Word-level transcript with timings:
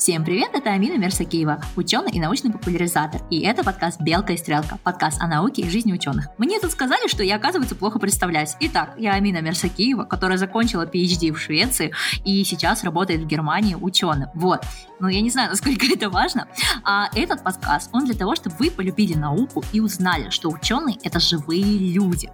Всем 0.00 0.24
привет, 0.24 0.54
это 0.54 0.70
Амина 0.70 0.96
Мерсакиева, 0.96 1.62
ученый 1.76 2.10
и 2.12 2.20
научный 2.20 2.50
популяризатор. 2.50 3.20
И 3.28 3.40
это 3.40 3.62
подкаст 3.62 4.00
«Белка 4.00 4.32
и 4.32 4.38
стрелка», 4.38 4.78
подкаст 4.82 5.20
о 5.20 5.26
науке 5.26 5.60
и 5.60 5.68
жизни 5.68 5.92
ученых. 5.92 6.28
Мне 6.38 6.58
тут 6.58 6.70
сказали, 6.70 7.06
что 7.06 7.22
я, 7.22 7.36
оказывается, 7.36 7.74
плохо 7.74 7.98
представляюсь. 7.98 8.56
Итак, 8.60 8.94
я 8.96 9.12
Амина 9.12 9.42
Мерсакиева, 9.42 10.04
которая 10.04 10.38
закончила 10.38 10.86
PhD 10.86 11.32
в 11.32 11.38
Швеции 11.38 11.92
и 12.24 12.42
сейчас 12.44 12.82
работает 12.82 13.20
в 13.20 13.26
Германии 13.26 13.74
ученым. 13.74 14.30
Вот. 14.32 14.64
Но 15.00 15.10
я 15.10 15.20
не 15.20 15.28
знаю, 15.28 15.50
насколько 15.50 15.84
это 15.92 16.08
важно. 16.08 16.48
А 16.82 17.10
этот 17.14 17.44
подкаст, 17.44 17.90
он 17.92 18.06
для 18.06 18.14
того, 18.14 18.34
чтобы 18.36 18.56
вы 18.58 18.70
полюбили 18.70 19.12
науку 19.12 19.62
и 19.74 19.80
узнали, 19.80 20.30
что 20.30 20.48
ученые— 20.48 20.96
это 21.02 21.20
живые 21.20 21.78
люди. 21.92 22.30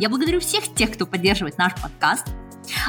Я 0.00 0.08
благодарю 0.08 0.40
всех 0.40 0.74
тех, 0.74 0.92
кто 0.92 1.06
поддерживает 1.06 1.58
наш 1.58 1.74
подкаст. 1.80 2.26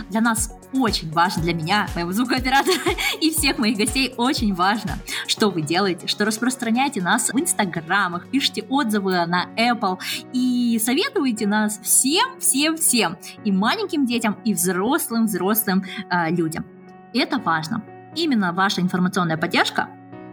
Для 0.10 0.22
нас 0.22 0.52
очень 0.74 1.12
важно, 1.12 1.44
для 1.44 1.54
меня, 1.54 1.88
моего 1.96 2.12
звукооператора 2.12 2.76
и 3.22 3.30
всех 3.32 3.58
моих 3.58 3.78
гостей 3.78 4.14
очень 4.18 4.54
важно, 4.54 4.98
что 5.28 5.50
вы 5.50 5.62
делаете, 5.62 6.08
что 6.08 6.26
распространяете 6.26 7.02
нас 7.02 7.30
в 7.30 7.40
инстаграмах, 7.40 8.28
пишите 8.28 8.64
отзывы 8.64 9.26
на 9.26 9.48
Apple 9.58 10.00
и 10.34 10.80
советуете 10.84 11.48
нас 11.48 11.80
всем, 11.82 12.40
всем, 12.40 12.78
всем, 12.78 13.18
и 13.44 13.52
маленьким 13.52 14.06
детям, 14.06 14.38
и 14.44 14.54
взрослым, 14.54 15.26
взрослым 15.26 15.84
э, 16.10 16.32
людям. 16.32 16.66
Это 17.14 17.38
важно. 17.38 17.84
Именно 18.16 18.54
ваша 18.54 18.82
информационная 18.82 19.38
поддержка 19.38 19.90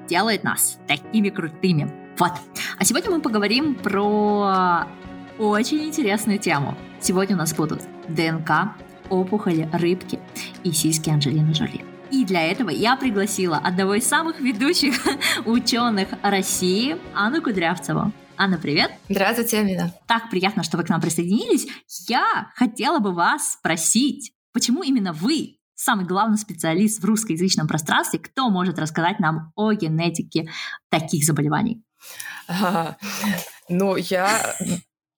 делает 0.08 0.44
нас 0.44 0.78
такими 0.86 1.30
крутыми. 1.30 1.90
Вот. 2.18 2.32
А 2.78 2.84
сегодня 2.84 3.10
мы 3.10 3.20
поговорим 3.20 3.74
про 3.74 4.86
очень 5.38 5.84
интересную 5.84 6.38
тему. 6.38 6.76
Сегодня 7.00 7.36
у 7.36 7.38
нас 7.38 7.54
будут 7.54 7.82
ДНК, 8.08 8.74
опухоли, 9.10 9.68
рыбки 9.72 10.18
и 10.64 10.72
сиськи 10.72 11.10
Анджелины 11.10 11.52
Джоли. 11.52 11.84
И 12.10 12.24
для 12.24 12.42
этого 12.42 12.68
я 12.68 12.96
пригласила 12.96 13.56
одного 13.56 13.94
из 13.94 14.06
самых 14.06 14.40
ведущих 14.40 14.94
ученых 15.46 16.08
России, 16.22 16.96
Анну 17.14 17.40
Кудрявцеву. 17.40 18.12
Анна, 18.36 18.58
привет. 18.58 18.92
Здравствуйте, 19.08 19.60
Амина. 19.60 19.94
Так 20.06 20.28
приятно, 20.30 20.62
что 20.62 20.76
вы 20.76 20.84
к 20.84 20.88
нам 20.88 21.00
присоединились. 21.00 21.66
Я 22.08 22.50
хотела 22.54 22.98
бы 22.98 23.12
вас 23.12 23.52
спросить, 23.52 24.32
почему 24.52 24.82
именно 24.82 25.12
вы 25.12 25.58
самый 25.74 26.04
главный 26.04 26.38
специалист 26.38 27.00
в 27.00 27.04
русскоязычном 27.04 27.66
пространстве, 27.66 28.18
кто 28.18 28.50
может 28.50 28.78
рассказать 28.78 29.18
нам 29.18 29.52
о 29.54 29.72
генетике 29.72 30.48
таких 30.90 31.24
заболеваний? 31.24 31.82
А, 32.48 32.96
ну, 33.68 33.96
я 33.96 34.54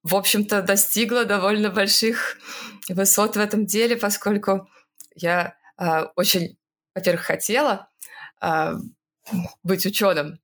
в 0.04 0.14
общем-то, 0.14 0.62
достигла 0.62 1.24
довольно 1.24 1.70
больших 1.70 2.36
высот 2.88 3.36
в 3.36 3.40
этом 3.40 3.64
деле, 3.64 3.96
поскольку 3.96 4.68
я 5.16 5.56
э, 5.78 6.04
очень, 6.14 6.58
во-первых, 6.94 7.22
хотела 7.22 7.88
э, 8.42 8.74
быть 9.62 9.86
ученым, 9.86 10.38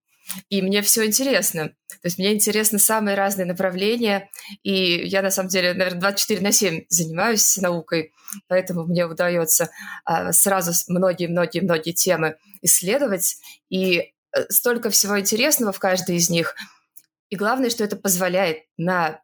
и 0.48 0.62
мне 0.62 0.80
все 0.80 1.04
интересно. 1.04 1.68
То 1.88 2.04
есть 2.04 2.18
мне 2.18 2.32
интересны 2.32 2.78
самые 2.78 3.16
разные 3.16 3.44
направления, 3.44 4.30
и 4.62 5.06
я, 5.06 5.20
на 5.22 5.30
самом 5.30 5.50
деле, 5.50 5.74
наверное, 5.74 6.00
24 6.00 6.40
на 6.40 6.52
7 6.52 6.84
занимаюсь 6.88 7.56
наукой, 7.58 8.14
поэтому 8.48 8.84
мне 8.84 9.04
удается 9.04 9.70
э, 10.08 10.32
сразу 10.32 10.72
многие-многие-многие 10.88 11.92
темы 11.92 12.36
исследовать, 12.62 13.36
и 13.68 13.98
э, 13.98 14.02
столько 14.48 14.88
всего 14.88 15.20
интересного 15.20 15.72
в 15.72 15.78
каждой 15.78 16.16
из 16.16 16.30
них. 16.30 16.54
И 17.28 17.36
главное, 17.36 17.68
что 17.68 17.84
это 17.84 17.96
позволяет 17.96 18.64
на 18.78 19.20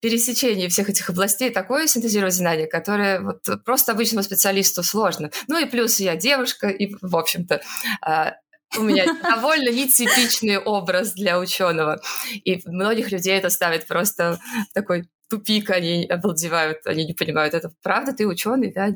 пересечении 0.00 0.68
всех 0.68 0.88
этих 0.88 1.08
областей 1.10 1.50
такое 1.50 1.86
синтезировать 1.86 2.34
знания, 2.34 2.66
которое 2.66 3.20
вот 3.20 3.42
просто 3.64 3.92
обычному 3.92 4.22
специалисту 4.22 4.82
сложно. 4.82 5.30
Ну 5.48 5.58
и 5.58 5.66
плюс 5.66 6.00
я 6.00 6.16
девушка, 6.16 6.68
и, 6.68 6.94
в 7.00 7.16
общем-то, 7.16 7.62
а, 8.02 8.34
у 8.76 8.82
меня 8.82 9.06
довольно 9.22 9.70
нетипичный 9.70 10.58
образ 10.58 11.12
для 11.12 11.38
ученого. 11.38 12.00
И 12.44 12.60
многих 12.66 13.10
людей 13.10 13.38
это 13.38 13.50
ставит 13.50 13.86
просто 13.86 14.38
такой 14.74 15.08
тупик, 15.28 15.70
они 15.70 16.04
обалдевают, 16.06 16.86
они 16.86 17.04
не 17.04 17.14
понимают, 17.14 17.54
это 17.54 17.72
правда, 17.82 18.12
ты 18.12 18.26
ученый, 18.26 18.72
да? 18.72 18.90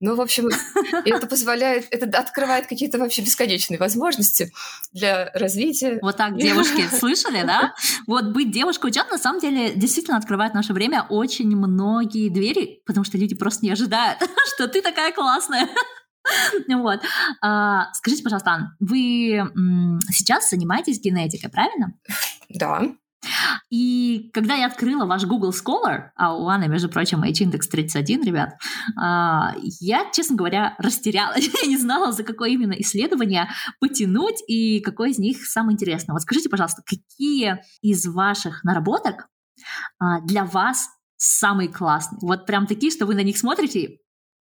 Ну, 0.00 0.16
в 0.16 0.20
общем, 0.20 0.48
это 1.04 1.26
позволяет, 1.26 1.86
это 1.90 2.18
открывает 2.18 2.66
какие-то 2.66 2.98
вообще 2.98 3.22
бесконечные 3.22 3.78
возможности 3.78 4.52
для 4.92 5.30
развития. 5.34 5.98
Вот 6.00 6.16
так, 6.16 6.36
девушки, 6.36 6.82
слышали, 6.98 7.42
да? 7.42 7.74
Вот 8.06 8.26
быть 8.32 8.50
девушкой 8.50 8.90
ученым 8.90 9.10
на 9.10 9.18
самом 9.18 9.40
деле 9.40 9.72
действительно 9.74 10.16
открывает 10.16 10.52
в 10.52 10.56
наше 10.56 10.72
время 10.72 11.06
очень 11.08 11.54
многие 11.54 12.30
двери, 12.30 12.82
потому 12.86 13.04
что 13.04 13.18
люди 13.18 13.34
просто 13.34 13.64
не 13.64 13.72
ожидают, 13.72 14.18
что 14.54 14.68
ты 14.68 14.82
такая 14.82 15.12
классная. 15.12 15.68
Вот. 16.68 17.00
А, 17.42 17.92
скажите, 17.94 18.22
пожалуйста, 18.22 18.50
Ан, 18.50 18.76
вы 18.78 19.42
сейчас 20.10 20.50
занимаетесь 20.50 21.00
генетикой, 21.00 21.50
правильно? 21.50 21.94
Да. 22.48 22.82
И 23.70 24.30
когда 24.32 24.54
я 24.54 24.66
открыла 24.66 25.06
ваш 25.06 25.24
Google 25.24 25.50
Scholar, 25.50 26.10
а 26.16 26.36
у 26.36 26.46
Анны, 26.48 26.68
между 26.68 26.88
прочим, 26.88 27.22
H-индекс 27.22 27.68
31, 27.68 28.24
ребят, 28.24 28.54
а, 28.98 29.54
я, 29.80 30.10
честно 30.12 30.36
говоря, 30.36 30.74
растерялась. 30.78 31.50
я 31.62 31.68
не 31.68 31.76
знала, 31.76 32.12
за 32.12 32.24
какое 32.24 32.50
именно 32.50 32.72
исследование 32.72 33.48
потянуть 33.80 34.42
и 34.48 34.80
какое 34.80 35.10
из 35.10 35.18
них 35.18 35.44
самое 35.46 35.74
интересное. 35.74 36.12
Вот 36.12 36.22
скажите, 36.22 36.48
пожалуйста, 36.48 36.82
какие 36.84 37.58
из 37.82 38.06
ваших 38.06 38.64
наработок 38.64 39.28
а, 39.98 40.20
для 40.20 40.44
вас 40.44 40.88
самые 41.16 41.68
классные? 41.68 42.18
Вот 42.22 42.46
прям 42.46 42.66
такие, 42.66 42.92
что 42.92 43.06
вы 43.06 43.14
на 43.14 43.22
них 43.22 43.38
смотрите, 43.38 43.98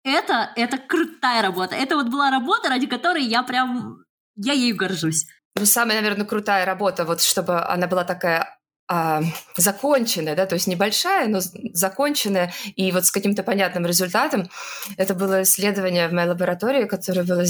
это, 0.03 0.51
это 0.57 0.78
крутая 0.78 1.43
работа. 1.43 1.75
Это 1.75 1.97
вот 1.97 2.09
была 2.09 2.31
работа, 2.31 2.69
ради 2.69 2.87
которой 2.87 3.25
я 3.25 3.43
прям, 3.43 4.05
я 4.37 4.53
ею 4.53 4.77
горжусь. 4.77 5.27
Ну, 5.57 5.67
самая, 5.67 6.01
наверное, 6.01 6.27
крутая 6.27 6.65
работа, 6.65 7.05
вот 7.05 7.21
чтобы 7.21 7.62
она 7.65 7.87
была 7.87 8.05
такая 8.05 8.59
а, 8.93 9.23
законченная, 9.56 10.34
да, 10.34 10.47
то 10.47 10.55
есть 10.56 10.67
небольшая, 10.67 11.28
но 11.28 11.39
законченная, 11.73 12.53
и 12.75 12.91
вот 12.91 13.06
с 13.06 13.12
каким-то 13.12 13.45
понятным 13.45 13.87
результатом. 13.87 14.51
Это 14.97 15.15
было 15.15 15.43
исследование 15.43 16.09
в 16.09 16.12
моей 16.12 16.28
лаборатории, 16.28 16.87
которое 16.87 17.23
было 17.23 17.45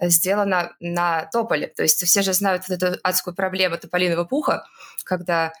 сделано 0.00 0.74
на 0.80 1.26
тополе. 1.26 1.68
То 1.68 1.82
есть 1.82 2.04
все 2.04 2.22
же 2.22 2.32
знают 2.32 2.68
вот 2.68 2.82
эту 2.82 2.98
адскую 3.02 3.34
проблему 3.34 3.78
тополиного 3.78 4.24
пуха, 4.24 4.64
когда 5.04 5.52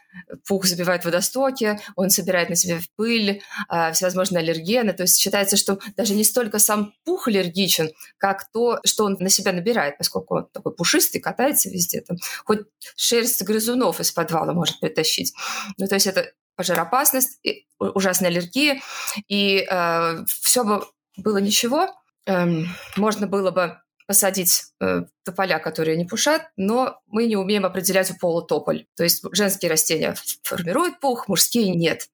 пух 0.46 0.64
забивает 0.64 1.04
водостоки, 1.04 1.78
он 1.94 2.10
собирает 2.10 2.48
на 2.48 2.56
себе 2.56 2.80
пыль, 2.96 3.42
а, 3.68 3.92
всевозможные 3.92 4.40
аллергены. 4.40 4.92
То 4.92 5.02
есть 5.02 5.18
считается, 5.18 5.56
что 5.56 5.78
даже 5.96 6.14
не 6.14 6.24
столько 6.24 6.58
сам 6.58 6.94
пух 7.04 7.28
аллергичен, 7.28 7.90
как 8.18 8.50
то, 8.52 8.80
что 8.84 9.04
он 9.04 9.16
на 9.20 9.28
себя 9.28 9.52
набирает, 9.52 9.98
поскольку 9.98 10.36
он 10.36 10.48
такой 10.52 10.74
пушистый, 10.74 11.20
катается 11.20 11.68
везде. 11.70 12.00
Там, 12.00 12.16
хоть 12.44 12.60
шерсть 12.96 13.42
грызунов 13.42 14.00
из 14.00 14.12
подвала 14.12 14.52
может 14.52 14.80
притащить. 14.80 15.34
Ну, 15.78 15.86
то 15.86 15.94
есть 15.94 16.06
это 16.06 16.32
пожароопасность, 16.56 17.38
ужасная 17.78 18.30
аллергия, 18.30 18.80
и 19.28 19.66
э, 19.70 20.24
все 20.26 20.64
бы 20.64 20.86
было 21.16 21.38
ничего, 21.38 21.88
эм, 22.26 22.68
можно 22.96 23.26
было 23.26 23.50
бы 23.50 23.78
посадить 24.06 24.64
э, 24.80 25.02
тополя, 25.24 25.58
которые 25.58 25.96
не 25.96 26.04
пушат, 26.04 26.42
но 26.56 27.00
мы 27.06 27.26
не 27.26 27.36
умеем 27.36 27.64
определять 27.64 28.10
у 28.10 28.16
пола 28.16 28.46
тополь. 28.46 28.86
То 28.96 29.04
есть 29.04 29.24
женские 29.32 29.70
растения 29.70 30.14
формируют 30.42 31.00
пух, 31.00 31.28
мужские 31.28 31.70
нет. 31.74 32.08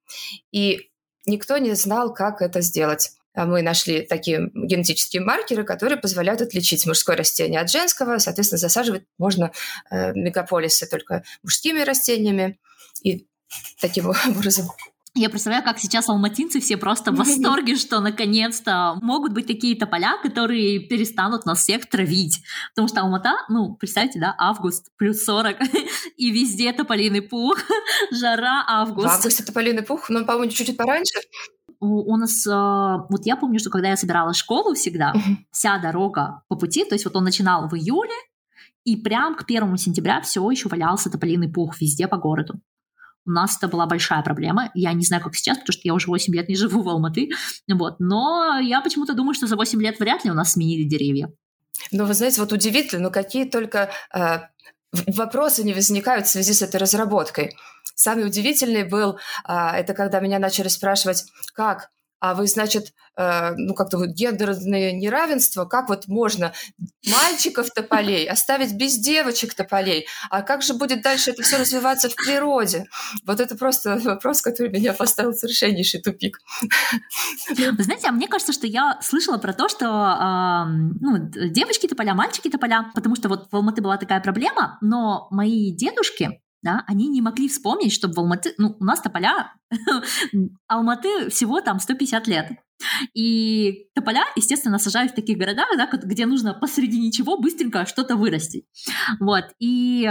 И 0.50 0.90
никто 1.26 1.58
не 1.58 1.74
знал, 1.74 2.14
как 2.14 2.40
это 2.40 2.60
сделать. 2.60 3.12
А 3.34 3.46
мы 3.46 3.62
нашли 3.62 4.02
такие 4.02 4.50
генетические 4.54 5.22
маркеры, 5.22 5.64
которые 5.64 5.98
позволяют 5.98 6.42
отличить 6.42 6.86
мужское 6.86 7.16
растение 7.16 7.60
от 7.60 7.70
женского. 7.70 8.18
Соответственно, 8.18 8.58
засаживать 8.58 9.04
можно 9.18 9.52
э, 9.90 10.12
мегаполисы 10.12 10.86
только 10.86 11.24
мужскими 11.42 11.80
растениями. 11.80 12.58
И 13.02 13.26
таким 13.80 14.12
образом 14.28 14.68
я 15.14 15.28
представляю, 15.28 15.62
как 15.62 15.78
сейчас 15.78 16.08
алматинцы 16.08 16.60
все 16.60 16.76
просто 16.76 17.12
в 17.12 17.16
восторге, 17.18 17.76
что 17.76 18.00
наконец-то 18.00 18.98
могут 19.02 19.32
быть 19.32 19.46
такие 19.46 19.76
тополя, 19.76 20.16
которые 20.22 20.80
перестанут 20.80 21.44
нас 21.44 21.60
всех 21.60 21.86
травить. 21.86 22.42
Потому 22.70 22.88
что 22.88 23.02
Алмата, 23.02 23.34
ну, 23.48 23.74
представьте, 23.74 24.18
да, 24.18 24.34
август, 24.38 24.90
плюс 24.96 25.22
40, 25.24 25.56
и 26.16 26.30
везде 26.30 26.72
тополиный 26.72 27.22
пух, 27.22 27.58
жара, 28.10 28.64
август. 28.66 29.08
В 29.08 29.10
августе 29.10 29.44
тополиный 29.44 29.82
пух, 29.82 30.08
но, 30.08 30.24
по-моему, 30.24 30.50
чуть-чуть 30.50 30.76
пораньше. 30.76 31.18
У, 31.78 32.12
у 32.12 32.16
нас, 32.16 32.46
э, 32.46 32.50
вот 32.50 33.26
я 33.26 33.36
помню, 33.36 33.58
что 33.58 33.68
когда 33.68 33.88
я 33.88 33.96
собирала 33.96 34.32
школу 34.32 34.74
всегда, 34.74 35.12
вся 35.50 35.78
дорога 35.78 36.42
по 36.48 36.56
пути, 36.56 36.84
то 36.84 36.94
есть 36.94 37.04
вот 37.04 37.16
он 37.16 37.24
начинал 37.24 37.68
в 37.68 37.74
июле, 37.74 38.14
и 38.84 38.96
прям 38.96 39.34
к 39.34 39.46
первому 39.46 39.76
сентября 39.76 40.20
все 40.20 40.48
еще 40.50 40.68
валялся 40.68 41.10
тополиный 41.10 41.52
пух 41.52 41.80
везде 41.80 42.08
по 42.08 42.16
городу. 42.16 42.54
У 43.24 43.30
нас 43.30 43.56
это 43.56 43.68
была 43.68 43.86
большая 43.86 44.22
проблема. 44.22 44.70
Я 44.74 44.92
не 44.92 45.04
знаю, 45.04 45.22
как 45.22 45.34
сейчас, 45.34 45.58
потому 45.58 45.72
что 45.72 45.82
я 45.84 45.94
уже 45.94 46.08
8 46.08 46.34
лет 46.34 46.48
не 46.48 46.56
живу 46.56 46.82
в 46.82 46.88
Алматы. 46.88 47.30
Вот. 47.68 48.00
Но 48.00 48.58
я 48.58 48.80
почему-то 48.80 49.14
думаю, 49.14 49.34
что 49.34 49.46
за 49.46 49.56
8 49.56 49.80
лет 49.80 50.00
вряд 50.00 50.24
ли 50.24 50.30
у 50.30 50.34
нас 50.34 50.52
сменили 50.52 50.82
деревья. 50.82 51.32
Ну, 51.90 52.04
вы 52.04 52.14
знаете, 52.14 52.40
вот 52.40 52.52
удивительно, 52.52 53.04
но 53.04 53.10
какие 53.10 53.44
только 53.44 53.90
э, 54.14 54.38
вопросы 54.92 55.64
не 55.64 55.72
возникают 55.72 56.26
в 56.26 56.30
связи 56.30 56.52
с 56.52 56.62
этой 56.62 56.76
разработкой. 56.76 57.56
Самый 57.94 58.26
удивительный 58.26 58.84
был, 58.84 59.18
э, 59.48 59.52
это 59.52 59.94
когда 59.94 60.20
меня 60.20 60.38
начали 60.38 60.68
спрашивать, 60.68 61.24
как 61.54 61.90
а 62.22 62.34
вы, 62.34 62.46
значит, 62.46 62.94
э, 63.16 63.50
ну, 63.56 63.74
как-то 63.74 63.98
вот 63.98 64.10
гендерное 64.10 64.92
неравенство, 64.92 65.64
как 65.64 65.88
вот 65.88 66.06
можно 66.06 66.52
мальчиков 67.04 67.68
тополей 67.70 68.30
оставить 68.30 68.74
без 68.74 68.96
девочек 68.96 69.54
тополей, 69.54 70.06
а 70.30 70.42
как 70.42 70.62
же 70.62 70.74
будет 70.74 71.02
дальше 71.02 71.32
это 71.32 71.42
все 71.42 71.58
развиваться 71.58 72.08
в 72.08 72.14
природе? 72.14 72.86
Вот 73.26 73.40
это 73.40 73.56
просто 73.56 73.98
вопрос, 74.04 74.40
который 74.40 74.70
меня 74.70 74.92
поставил 74.92 75.32
в 75.32 75.36
совершеннейший 75.36 76.00
тупик. 76.00 76.38
Вы 77.48 77.82
знаете, 77.82 78.06
а 78.06 78.12
мне 78.12 78.28
кажется, 78.28 78.52
что 78.52 78.68
я 78.68 79.00
слышала 79.02 79.38
про 79.38 79.52
то, 79.52 79.68
что 79.68 79.84
э, 79.84 80.64
ну, 81.00 81.28
девочки 81.50 81.88
тополя, 81.88 82.14
мальчики 82.14 82.48
тополя, 82.48 82.92
потому 82.94 83.16
что 83.16 83.28
вот 83.28 83.48
в 83.50 83.56
Алматы 83.56 83.82
была 83.82 83.96
такая 83.96 84.20
проблема, 84.20 84.78
но 84.80 85.26
мои 85.32 85.72
дедушки, 85.72 86.40
да, 86.62 86.84
они 86.86 87.08
не 87.08 87.20
могли 87.20 87.48
вспомнить, 87.48 87.92
что 87.92 88.08
в 88.08 88.18
Алматы, 88.18 88.54
ну, 88.58 88.76
у 88.78 88.84
нас 88.84 89.00
тополя, 89.00 89.52
Алматы 90.68 91.28
всего 91.30 91.60
там 91.60 91.80
150 91.80 92.26
лет. 92.28 92.50
И 93.14 93.88
тополя, 93.94 94.24
естественно, 94.36 94.78
сажают 94.78 95.12
в 95.12 95.14
таких 95.14 95.38
городах, 95.38 95.66
да, 95.76 95.88
где 95.90 96.26
нужно 96.26 96.54
посреди 96.54 97.00
ничего 97.00 97.38
быстренько 97.38 97.86
что-то 97.86 98.16
вырастить. 98.16 98.66
Вот, 99.20 99.44
и 99.58 100.08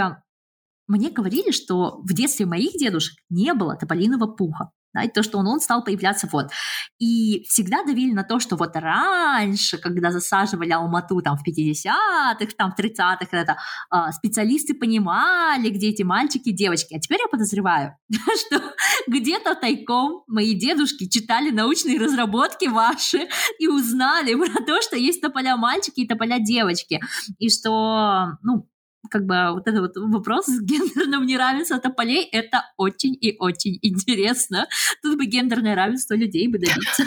мне 0.86 1.10
говорили, 1.10 1.52
что 1.52 2.00
в 2.02 2.12
детстве 2.12 2.46
моих 2.46 2.72
дедушек 2.72 3.16
не 3.30 3.54
было 3.54 3.76
тополиного 3.76 4.26
пуха 4.26 4.70
да, 4.94 5.02
и 5.02 5.08
то, 5.08 5.22
что 5.22 5.38
он, 5.38 5.46
он 5.46 5.60
стал 5.60 5.82
появляться 5.82 6.28
вот. 6.30 6.50
И 6.98 7.44
всегда 7.48 7.82
давили 7.84 8.12
на 8.12 8.24
то, 8.24 8.38
что 8.38 8.56
вот 8.56 8.76
раньше, 8.76 9.78
когда 9.78 10.10
засаживали 10.10 10.70
Алмату 10.70 11.20
там 11.22 11.36
в 11.36 11.46
50-х, 11.46 12.46
там 12.56 12.72
в 12.72 12.78
30-х, 12.78 13.26
это, 13.30 13.56
а, 13.90 14.12
специалисты 14.12 14.74
понимали, 14.74 15.70
где 15.70 15.88
эти 15.88 16.02
мальчики 16.02 16.50
и 16.50 16.52
девочки. 16.52 16.94
А 16.94 17.00
теперь 17.00 17.20
я 17.20 17.28
подозреваю, 17.28 17.96
что 18.10 18.62
где-то 19.06 19.54
тайком 19.54 20.24
мои 20.26 20.54
дедушки 20.54 21.08
читали 21.08 21.50
научные 21.50 21.98
разработки 21.98 22.66
ваши 22.66 23.28
и 23.58 23.68
узнали 23.68 24.34
про 24.34 24.64
то, 24.64 24.80
что 24.82 24.96
есть 24.96 25.20
тополя 25.20 25.56
мальчики 25.56 26.00
и 26.00 26.06
тополя 26.06 26.38
девочки. 26.38 27.00
И 27.38 27.48
что, 27.48 28.38
ну, 28.42 28.68
как 29.10 29.26
бы 29.26 29.52
вот 29.52 29.66
этот 29.66 29.80
вот 29.80 29.96
вопрос 29.96 30.46
с 30.46 30.60
гендерным 30.62 31.26
неравенством 31.26 31.80
тополей, 31.80 32.24
это 32.32 32.64
очень 32.76 33.16
и 33.20 33.36
очень 33.38 33.78
интересно. 33.82 34.66
Тут 35.02 35.18
бы 35.18 35.26
гендерное 35.26 35.74
равенство 35.74 36.14
людей 36.14 36.48
бы 36.48 36.58
добиться. 36.58 37.04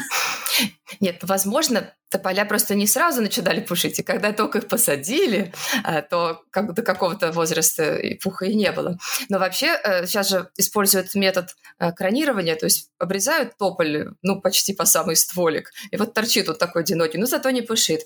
Нет, 1.00 1.20
возможно, 1.24 1.94
тополя 2.10 2.46
просто 2.46 2.76
не 2.76 2.88
сразу 2.88 3.22
начинали 3.22 3.60
пушить, 3.60 4.00
и 4.00 4.04
когда 4.04 4.32
только 4.32 4.60
их 4.60 4.68
посадили, 4.68 5.54
а, 5.84 6.02
то 6.02 6.44
как 6.52 6.74
до 6.74 6.82
какого-то 6.82 7.32
возраста 7.32 7.96
и 7.96 8.16
пуха 8.16 8.46
и 8.46 8.56
не 8.56 8.72
было. 8.72 8.98
Но 9.30 9.40
вообще 9.40 9.78
сейчас 10.06 10.28
э, 10.28 10.30
же 10.30 10.50
используют 10.58 11.16
метод 11.16 11.56
э, 11.80 11.92
кронирования, 11.92 12.56
то 12.56 12.66
есть 12.66 12.90
обрезают 13.00 13.58
тополь, 13.58 14.12
ну, 14.22 14.40
почти 14.40 14.74
по 14.74 14.86
самый 14.86 15.16
стволик, 15.16 15.72
и 15.92 15.98
вот 15.98 16.14
торчит 16.14 16.48
вот 16.48 16.60
такой 16.60 16.84
одинокий, 16.84 17.18
но 17.18 17.26
зато 17.26 17.50
не 17.50 17.62
пушит. 17.62 18.02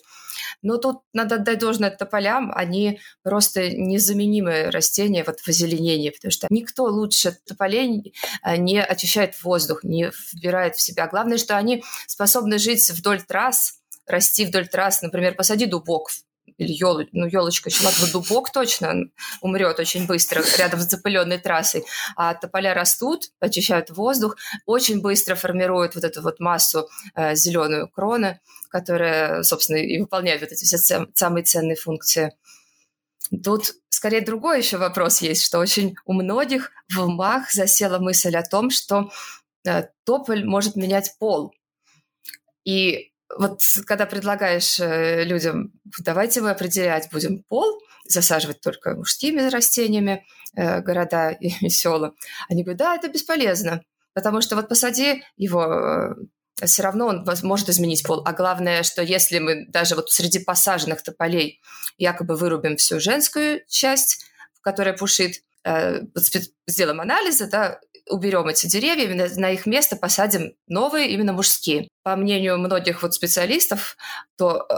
Но 0.62 0.78
тут 0.78 1.02
надо 1.14 1.36
отдать 1.36 1.60
должное 1.60 1.92
тополям, 1.92 2.52
они 2.54 3.00
просто 3.24 3.70
незаменимые 3.70 4.70
растения 4.70 5.24
вот 5.24 5.40
в 5.40 5.48
озеленении, 5.48 6.10
потому 6.10 6.32
что 6.32 6.48
никто 6.50 6.86
лучше 6.86 7.38
тополей 7.46 8.14
э, 8.44 8.58
не 8.58 8.82
очищает 8.84 9.42
воздух, 9.44 9.84
не 9.84 10.12
вбирает 10.34 10.76
в 10.76 10.82
себя. 10.82 11.08
Главное, 11.08 11.38
что 11.38 11.58
они 11.58 11.84
способны 12.08 12.58
жить 12.58 12.90
вдоль 12.90 13.22
трасс, 13.22 13.80
расти 14.06 14.46
вдоль 14.46 14.68
трасс, 14.68 15.02
например, 15.02 15.36
посади 15.36 15.66
дубок 15.66 16.10
или 16.57 16.72
ел, 16.72 17.01
ну, 17.12 17.25
елочка, 17.25 17.69
ладно, 17.84 18.07
дубок 18.12 18.51
точно 18.51 19.06
умрет 19.42 19.80
очень 19.80 20.06
быстро 20.06 20.44
рядом 20.57 20.80
с 20.80 20.90
запыленной 20.90 21.38
трассой, 21.38 21.86
а 22.16 22.34
тополя 22.34 22.74
растут, 22.74 23.31
очищают 23.40 23.90
воздух, 23.90 24.38
очень 24.66 25.01
быстро 25.01 25.36
формируют 25.36 25.96
вот 25.96 26.04
эту 26.04 26.22
вот 26.22 26.40
массу 26.40 26.90
э, 27.16 27.36
зеленую 27.36 27.90
кроны, 27.90 28.40
которая, 28.69 29.44
собственно, 29.44 29.78
и 29.78 30.00
выполняет 30.00 30.42
вот 30.42 30.51
эти 30.51 30.63
все 30.63 30.78
самые 31.13 31.44
ценные 31.44 31.75
функции. 31.75 32.34
Тут 33.44 33.75
скорее 33.90 34.22
другой 34.22 34.60
еще 34.60 34.78
вопрос 34.78 35.22
есть, 35.22 35.45
что 35.45 35.60
очень 35.60 35.95
у 36.06 36.13
многих 36.13 36.72
в 36.94 37.02
умах 37.02 37.52
засела 37.52 38.00
мысль 38.00 38.36
о 38.36 38.44
том, 38.44 38.69
что 38.69 39.12
э, 39.66 39.84
тополь 40.04 40.45
может 40.45 40.75
менять 40.75 41.16
пол. 41.19 41.54
И 42.66 43.12
вот 43.38 43.62
когда 43.86 44.06
предлагаешь 44.06 44.80
э, 44.80 45.24
людям, 45.24 45.74
давайте 46.00 46.42
мы 46.42 46.52
определять 46.52 47.10
будем 47.12 47.44
пол, 47.44 47.80
засаживать 48.06 48.62
только 48.62 48.96
мужскими 48.96 49.50
растениями 49.50 50.26
э, 50.56 50.81
города 50.81 51.30
и, 51.30 51.50
и 51.66 51.70
села, 51.70 52.14
они 52.50 52.64
говорят, 52.64 52.80
да, 52.80 52.96
это 52.96 53.08
бесполезно, 53.10 53.84
потому 54.14 54.42
что 54.42 54.56
вот 54.56 54.68
посади 54.68 55.24
его, 55.38 56.16
э, 56.62 56.66
все 56.66 56.84
равно 56.84 57.08
он 57.08 57.26
может 57.44 57.70
изменить 57.70 58.04
пол. 58.04 58.22
А 58.26 58.34
главное, 58.34 58.84
что 58.84 59.02
если 59.02 59.40
мы 59.40 59.66
даже 59.68 59.96
вот 59.96 60.12
среди 60.12 60.40
посаженных 60.40 61.04
тополей 61.04 61.62
якобы 61.98 62.36
вырубим 62.36 62.78
всю 62.78 63.00
женскую 63.00 63.62
часть, 63.68 64.26
которая 64.62 64.98
пушит, 64.98 65.44
э, 65.64 66.02
сделаем 66.68 67.00
анализы, 67.00 67.48
да, 67.48 67.80
уберем 68.10 68.48
эти 68.48 68.68
деревья, 68.68 69.06
именно 69.06 69.28
на 69.36 69.52
их 69.52 69.66
место 69.66 69.96
посадим 69.96 70.54
новые, 70.68 71.10
именно 71.12 71.34
мужские. 71.34 71.88
По 72.04 72.16
мнению 72.16 72.58
многих 72.58 73.04
вот 73.04 73.14
специалистов, 73.14 73.98
то 74.38 74.66
э, 74.70 74.76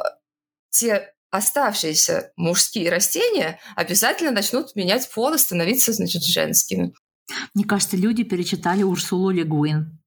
те 0.70 1.14
оставшиеся 1.32 2.34
мужские 2.36 2.90
растения 2.90 3.60
обязательно 3.76 4.32
начнут 4.32 4.76
менять 4.76 5.10
пол 5.14 5.34
и 5.34 5.38
становиться, 5.38 5.94
значит, 5.94 6.24
женскими. 6.24 6.94
Мне 7.54 7.64
кажется, 7.64 7.96
люди 7.96 8.24
перечитали 8.24 8.84
Урсулу 8.84 9.30
Легуин. 9.30 10.01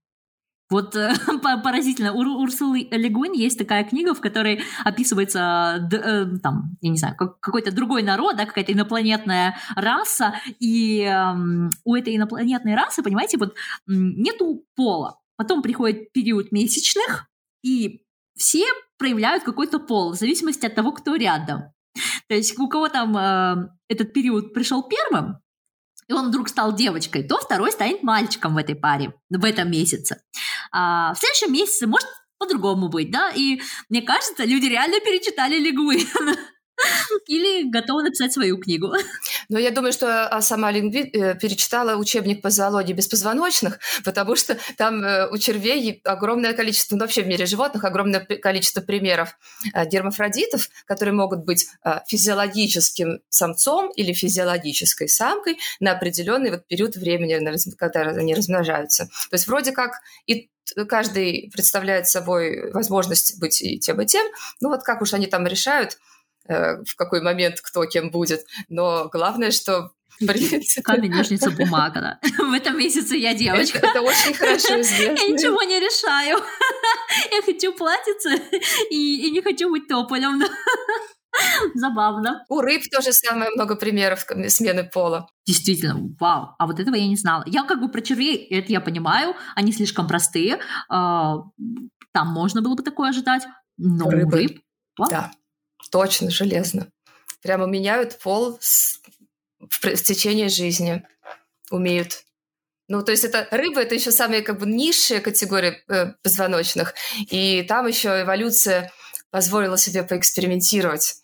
Вот 0.70 0.96
э, 0.96 1.12
поразительно. 1.62 2.12
У 2.12 2.20
Урсулы 2.42 2.88
Легуин 2.90 3.32
есть 3.32 3.58
такая 3.58 3.84
книга, 3.84 4.14
в 4.14 4.20
которой 4.20 4.62
описывается, 4.84 5.88
э, 5.92 6.38
там, 6.42 6.76
я 6.80 6.90
не 6.90 6.96
знаю, 6.96 7.16
какой-то 7.16 7.70
другой 7.70 8.02
народ, 8.02 8.36
да, 8.36 8.46
какая-то 8.46 8.72
инопланетная 8.72 9.56
раса, 9.76 10.34
и 10.58 11.02
э, 11.02 11.34
у 11.84 11.94
этой 11.94 12.16
инопланетной 12.16 12.74
расы, 12.74 13.02
понимаете, 13.02 13.38
вот 13.38 13.54
нету 13.86 14.64
пола. 14.74 15.20
Потом 15.36 15.62
приходит 15.62 16.12
период 16.12 16.52
месячных, 16.52 17.28
и 17.62 18.02
все 18.36 18.64
проявляют 18.98 19.44
какой-то 19.44 19.78
пол, 19.78 20.12
в 20.12 20.16
зависимости 20.16 20.66
от 20.66 20.74
того, 20.74 20.92
кто 20.92 21.14
рядом. 21.16 21.72
То 22.28 22.34
есть 22.34 22.58
у 22.58 22.68
кого 22.68 22.88
там 22.88 23.16
э, 23.16 23.68
этот 23.88 24.12
период 24.12 24.54
пришел 24.54 24.82
первым, 24.82 25.38
и 26.08 26.12
он 26.12 26.28
вдруг 26.28 26.48
стал 26.48 26.74
девочкой, 26.74 27.22
то 27.22 27.38
второй 27.38 27.72
станет 27.72 28.02
мальчиком 28.02 28.54
в 28.54 28.58
этой 28.58 28.74
паре, 28.74 29.14
в 29.30 29.44
этом 29.44 29.70
месяце. 29.70 30.20
А 30.72 31.14
в 31.14 31.18
следующем 31.18 31.52
месяце 31.52 31.86
может 31.86 32.08
по-другому 32.38 32.88
быть, 32.88 33.10
да, 33.10 33.30
и 33.30 33.60
мне 33.88 34.02
кажется, 34.02 34.44
люди 34.44 34.66
реально 34.66 35.00
перечитали 35.00 35.58
Лигуин. 35.58 36.06
Или 37.26 37.68
готова 37.70 38.02
написать 38.02 38.32
свою 38.32 38.58
книгу. 38.58 38.92
Но 39.48 39.58
я 39.58 39.70
думаю, 39.70 39.92
что 39.92 40.26
а, 40.26 40.40
сама 40.42 40.70
Лингви 40.70 41.10
э, 41.12 41.38
перечитала 41.38 41.96
учебник 41.96 42.42
по 42.42 42.50
зоологии 42.50 42.92
беспозвоночных, 42.92 43.78
потому 44.04 44.36
что 44.36 44.58
там 44.76 45.02
э, 45.02 45.28
у 45.30 45.38
червей 45.38 46.00
огромное 46.04 46.52
количество, 46.52 46.96
ну, 46.96 47.02
вообще 47.02 47.22
в 47.22 47.26
мире 47.26 47.46
животных 47.46 47.84
огромное 47.84 48.20
количество 48.20 48.80
примеров 48.80 49.36
э, 49.72 49.86
гермафродитов, 49.86 50.68
которые 50.86 51.14
могут 51.14 51.44
быть 51.44 51.66
физиологическим 52.06 53.20
самцом 53.28 53.90
или 53.92 54.12
физиологической 54.12 55.08
самкой 55.08 55.58
на 55.80 55.92
определенный 55.92 56.50
вот 56.50 56.66
период 56.66 56.96
времени, 56.96 57.38
когда 57.76 58.00
они 58.00 58.34
размножаются. 58.34 59.06
То 59.06 59.34
есть 59.34 59.46
вроде 59.46 59.72
как 59.72 60.00
и 60.26 60.50
каждый 60.88 61.50
представляет 61.52 62.08
собой 62.08 62.72
возможность 62.72 63.38
быть 63.38 63.62
и 63.62 63.78
тем, 63.78 64.00
и 64.00 64.06
тем. 64.06 64.26
Ну 64.60 64.70
вот 64.70 64.82
как 64.82 65.02
уж 65.02 65.14
они 65.14 65.26
там 65.26 65.46
решают– 65.46 65.98
в 66.46 66.96
какой 66.96 67.22
момент 67.22 67.60
кто 67.60 67.84
кем 67.86 68.10
будет. 68.10 68.44
Но 68.68 69.08
главное, 69.10 69.50
что 69.50 69.92
Камень, 70.84 71.10
ножницы, 71.14 71.50
бумага, 71.50 72.00
да. 72.00 72.18
В 72.38 72.52
этом 72.52 72.78
месяце 72.78 73.16
я 73.16 73.34
девочка. 73.34 73.78
Это, 73.78 73.88
это 73.88 74.02
очень 74.02 74.34
хорошо 74.34 74.80
известно. 74.80 75.22
Я 75.22 75.28
ничего 75.28 75.62
не 75.62 75.80
решаю. 75.80 76.38
Я 77.32 77.42
хочу 77.42 77.72
платиться 77.72 78.30
и, 78.90 79.26
и 79.26 79.30
не 79.30 79.40
хочу 79.40 79.70
быть 79.70 79.86
тополем. 79.88 80.42
Забавно. 81.74 82.44
У 82.48 82.60
рыб 82.60 82.82
тоже 82.90 83.12
самое 83.12 83.50
много 83.50 83.76
примеров 83.76 84.24
смены 84.48 84.84
пола. 84.84 85.28
Действительно, 85.46 85.96
вау. 86.18 86.54
А 86.58 86.66
вот 86.66 86.78
этого 86.80 86.94
я 86.94 87.06
не 87.06 87.16
знала. 87.16 87.42
Я 87.46 87.64
как 87.64 87.80
бы 87.80 87.88
про 87.88 88.00
червей, 88.00 88.36
это 88.36 88.72
я 88.72 88.80
понимаю, 88.80 89.34
они 89.54 89.72
слишком 89.72 90.06
простые. 90.06 90.60
А, 90.88 91.38
там 92.12 92.28
можно 92.28 92.62
было 92.62 92.74
бы 92.74 92.82
такое 92.82 93.10
ожидать. 93.10 93.46
Но 93.76 94.08
Рыбы. 94.10 94.36
рыб... 94.36 94.60
Вау. 94.96 95.10
Да. 95.10 95.30
Точно, 95.94 96.28
железно. 96.28 96.88
Прямо 97.40 97.66
меняют 97.66 98.18
пол 98.18 98.58
с, 98.60 98.98
в, 99.60 99.80
в 99.80 100.02
течение 100.02 100.48
жизни. 100.48 101.04
Умеют. 101.70 102.24
Ну, 102.88 103.04
то 103.04 103.12
есть 103.12 103.22
это 103.22 103.46
рыбы, 103.52 103.80
это 103.80 103.94
еще 103.94 104.10
самые 104.10 104.42
как 104.42 104.58
бы 104.58 104.66
низшие 104.66 105.20
категории 105.20 105.84
э, 105.86 106.14
позвоночных. 106.20 106.94
И 107.30 107.62
там 107.68 107.86
еще 107.86 108.22
эволюция 108.22 108.90
позволила 109.30 109.78
себе 109.78 110.02
поэкспериментировать. 110.02 111.14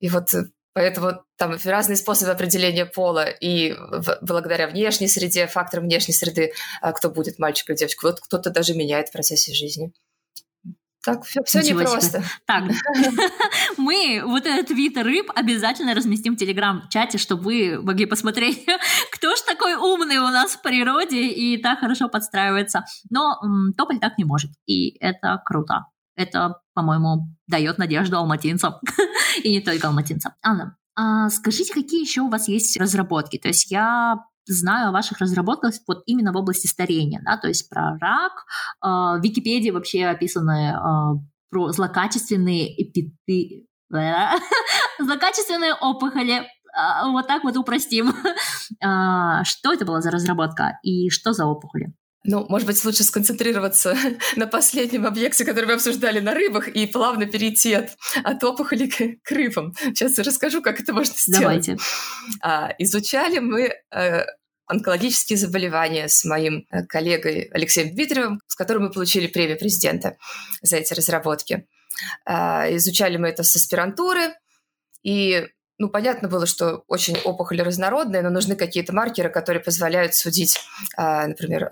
И 0.00 0.10
вот 0.10 0.34
э, 0.34 0.44
Поэтому 0.74 1.24
там 1.38 1.56
разные 1.64 1.96
способы 1.96 2.32
определения 2.32 2.84
пола, 2.84 3.30
и 3.30 3.72
в, 3.72 4.18
благодаря 4.20 4.68
внешней 4.68 5.08
среде, 5.08 5.46
факторам 5.46 5.86
внешней 5.86 6.12
среды, 6.12 6.52
а, 6.82 6.92
кто 6.92 7.08
будет 7.08 7.38
мальчик 7.38 7.70
или 7.70 7.76
девочка, 7.78 8.04
вот 8.08 8.20
кто-то 8.20 8.50
даже 8.50 8.74
меняет 8.74 9.08
в 9.08 9.12
процессе 9.12 9.54
жизни. 9.54 9.94
Так, 11.06 11.24
все, 11.24 11.40
все 11.44 11.60
непросто. 11.60 12.24
Так, 12.46 12.64
мы 13.76 14.22
вот 14.26 14.44
этот 14.44 14.70
вид 14.70 14.98
рыб 14.98 15.30
обязательно 15.32 15.94
разместим 15.94 16.34
в 16.34 16.36
телеграм-чате, 16.36 17.16
чтобы 17.16 17.44
вы 17.44 17.80
могли 17.80 18.06
посмотреть, 18.06 18.66
кто 19.12 19.36
ж 19.36 19.40
такой 19.46 19.74
умный 19.76 20.18
у 20.18 20.28
нас 20.28 20.56
в 20.56 20.62
природе 20.62 21.28
и 21.28 21.62
так 21.62 21.78
хорошо 21.78 22.08
подстраивается. 22.08 22.84
Но 23.08 23.38
м, 23.40 23.72
тополь 23.74 24.00
так 24.00 24.18
не 24.18 24.24
может, 24.24 24.50
и 24.66 24.96
это 24.98 25.40
круто. 25.44 25.86
Это, 26.16 26.60
по-моему, 26.74 27.28
дает 27.46 27.78
надежду 27.78 28.16
алматинцам, 28.16 28.74
и 29.44 29.52
не 29.52 29.60
только 29.60 29.86
алматинцам. 29.86 30.32
Анна, 30.42 30.76
а 30.96 31.28
скажите, 31.28 31.72
какие 31.72 32.00
еще 32.00 32.22
у 32.22 32.28
вас 32.28 32.48
есть 32.48 32.80
разработки? 32.80 33.38
То 33.38 33.46
есть 33.46 33.70
я 33.70 34.24
знаю 34.46 34.88
о 34.88 34.92
ваших 34.92 35.18
разработках 35.18 35.74
вот 35.86 36.02
именно 36.06 36.32
в 36.32 36.36
области 36.36 36.66
старения, 36.66 37.20
да, 37.24 37.36
то 37.36 37.48
есть 37.48 37.68
про 37.68 37.98
рак. 37.98 38.32
Э, 38.84 39.18
в 39.18 39.20
Википедии 39.22 39.70
вообще 39.70 40.06
описаны 40.06 40.74
э, 40.74 41.18
про 41.50 41.72
злокачественные 41.72 42.82
эпиты... 42.82 43.66
злокачественные 44.98 45.74
опухоли. 45.74 46.42
Э, 46.76 47.10
вот 47.10 47.26
так 47.26 47.44
вот 47.44 47.56
упростим. 47.56 48.10
Э, 48.84 49.42
что 49.44 49.72
это 49.72 49.84
была 49.84 50.00
за 50.00 50.10
разработка 50.10 50.78
и 50.82 51.10
что 51.10 51.32
за 51.32 51.46
опухоли? 51.46 51.92
Ну, 52.26 52.44
может 52.48 52.66
быть, 52.66 52.84
лучше 52.84 53.04
сконцентрироваться 53.04 53.96
на 54.36 54.46
последнем 54.46 55.06
объекте, 55.06 55.44
который 55.44 55.66
мы 55.66 55.74
обсуждали 55.74 56.20
на 56.20 56.34
рыбах, 56.34 56.68
и 56.68 56.86
плавно 56.86 57.26
перейти 57.26 57.74
от, 57.74 57.90
от 58.24 58.42
опухоли 58.42 58.88
к, 58.88 59.22
к 59.22 59.30
рыбам. 59.30 59.74
Сейчас 59.78 60.18
я 60.18 60.24
расскажу, 60.24 60.60
как 60.60 60.80
это 60.80 60.92
можно 60.92 61.14
сделать. 61.16 61.66
Давайте. 61.66 61.76
А, 62.42 62.74
изучали 62.78 63.38
мы 63.38 63.72
э, 63.90 64.24
онкологические 64.66 65.36
заболевания 65.36 66.08
с 66.08 66.24
моим 66.24 66.66
э, 66.70 66.84
коллегой 66.84 67.48
Алексеем 67.52 67.94
Дмитриевым, 67.94 68.40
с 68.46 68.56
которым 68.56 68.84
мы 68.84 68.90
получили 68.90 69.28
премию 69.28 69.58
президента 69.58 70.16
за 70.62 70.78
эти 70.78 70.94
разработки. 70.94 71.66
А, 72.24 72.66
изучали 72.76 73.16
мы 73.16 73.28
это 73.28 73.44
с 73.44 73.54
аспирантуры, 73.54 74.34
и 75.02 75.46
ну, 75.78 75.88
понятно 75.88 76.28
было, 76.28 76.46
что 76.46 76.84
очень 76.88 77.16
опухоли 77.18 77.60
разнородные, 77.60 78.22
но 78.22 78.30
нужны 78.30 78.56
какие-то 78.56 78.94
маркеры, 78.94 79.28
которые 79.28 79.62
позволяют 79.62 80.14
судить, 80.14 80.58
а, 80.96 81.26
например, 81.26 81.68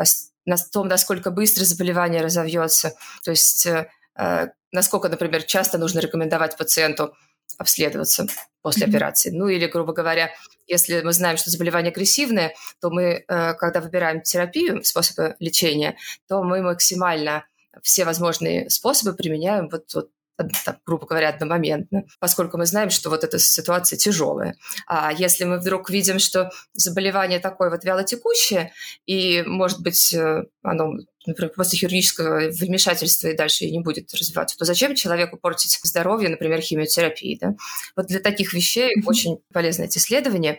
на 0.46 0.56
том, 0.56 0.88
насколько 0.88 1.30
быстро 1.30 1.64
заболевание 1.64 2.22
разовьется, 2.22 2.94
то 3.22 3.30
есть 3.30 3.66
э, 3.66 3.88
э, 4.16 4.48
насколько, 4.72 5.08
например, 5.08 5.42
часто 5.44 5.78
нужно 5.78 6.00
рекомендовать 6.00 6.56
пациенту 6.56 7.14
обследоваться 7.58 8.26
после 8.62 8.86
mm-hmm. 8.86 8.90
операции. 8.90 9.30
Ну 9.30 9.48
или, 9.48 9.66
грубо 9.66 9.92
говоря, 9.92 10.30
если 10.66 11.02
мы 11.02 11.12
знаем, 11.12 11.36
что 11.36 11.50
заболевание 11.50 11.92
агрессивное, 11.92 12.54
то 12.80 12.90
мы, 12.90 13.24
э, 13.26 13.54
когда 13.54 13.80
выбираем 13.80 14.22
терапию, 14.22 14.82
способы 14.84 15.36
лечения, 15.38 15.96
то 16.28 16.42
мы 16.42 16.62
максимально 16.62 17.46
все 17.82 18.04
возможные 18.04 18.70
способы 18.70 19.14
применяем 19.14 19.68
вот, 19.68 19.92
вот 19.94 20.10
так, 20.36 20.78
грубо 20.84 21.06
говоря, 21.06 21.28
одномоментно, 21.28 22.04
поскольку 22.18 22.58
мы 22.58 22.66
знаем, 22.66 22.90
что 22.90 23.10
вот 23.10 23.24
эта 23.24 23.38
ситуация 23.38 23.96
тяжелая. 23.96 24.56
А 24.86 25.12
если 25.12 25.44
мы 25.44 25.58
вдруг 25.58 25.90
видим, 25.90 26.18
что 26.18 26.50
заболевание 26.72 27.38
такое 27.38 27.70
вот 27.70 27.84
вялотекущее, 27.84 28.72
и, 29.06 29.42
может 29.46 29.80
быть, 29.80 30.12
э, 30.12 30.44
оно, 30.62 30.94
например, 31.26 31.52
после 31.54 31.78
хирургического 31.78 32.50
вмешательства 32.50 33.28
и 33.28 33.36
дальше 33.36 33.66
не 33.66 33.80
будет 33.80 34.12
развиваться, 34.12 34.56
то 34.56 34.64
зачем 34.64 34.94
человеку 34.94 35.36
портить 35.36 35.78
здоровье, 35.82 36.28
например, 36.28 36.60
химиотерапией? 36.60 37.38
Да? 37.40 37.54
Вот 37.96 38.06
для 38.06 38.20
таких 38.20 38.52
вещей 38.52 38.90
mm-hmm. 38.90 39.06
очень 39.06 39.38
полезны 39.52 39.84
эти 39.84 39.98
исследования. 39.98 40.58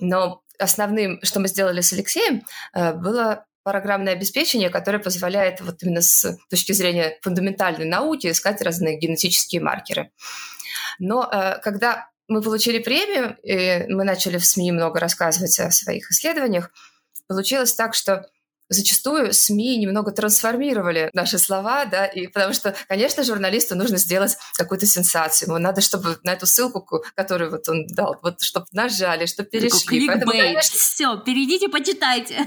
Но 0.00 0.42
основным, 0.58 1.20
что 1.22 1.40
мы 1.40 1.48
сделали 1.48 1.80
с 1.80 1.92
Алексеем, 1.92 2.42
э, 2.74 2.92
было 2.94 3.44
программное 3.62 4.12
обеспечение, 4.12 4.70
которое 4.70 4.98
позволяет 4.98 5.60
вот 5.60 5.82
именно 5.82 6.02
с 6.02 6.36
точки 6.50 6.72
зрения 6.72 7.18
фундаментальной 7.22 7.86
науки 7.86 8.28
искать 8.28 8.60
разные 8.62 8.98
генетические 8.98 9.60
маркеры. 9.62 10.10
Но 10.98 11.28
э, 11.30 11.58
когда 11.62 12.08
мы 12.28 12.42
получили 12.42 12.78
премию, 12.78 13.36
и 13.42 13.86
мы 13.92 14.04
начали 14.04 14.38
в 14.38 14.44
СМИ 14.44 14.72
много 14.72 15.00
рассказывать 15.00 15.58
о 15.60 15.70
своих 15.70 16.10
исследованиях, 16.10 16.70
получилось 17.28 17.74
так, 17.74 17.94
что 17.94 18.28
зачастую 18.72 19.32
СМИ 19.32 19.78
немного 19.78 20.12
трансформировали 20.12 21.10
наши 21.12 21.38
слова, 21.38 21.84
да, 21.84 22.06
и 22.06 22.26
потому 22.26 22.52
что, 22.54 22.74
конечно, 22.88 23.22
журналисту 23.24 23.74
нужно 23.74 23.98
сделать 23.98 24.36
какую-то 24.54 24.86
сенсацию. 24.86 25.48
Ему 25.48 25.58
надо, 25.58 25.80
чтобы 25.80 26.18
на 26.22 26.32
эту 26.32 26.46
ссылку, 26.46 27.04
которую 27.14 27.50
вот 27.50 27.68
он 27.68 27.86
дал, 27.86 28.18
вот 28.22 28.40
чтобы 28.40 28.66
нажали, 28.72 29.26
чтобы 29.26 29.48
перешли. 29.48 30.06
Поэтому, 30.06 30.32
конечно, 30.32 30.78
Все, 30.78 31.16
перейдите, 31.18 31.68
почитайте. 31.68 32.38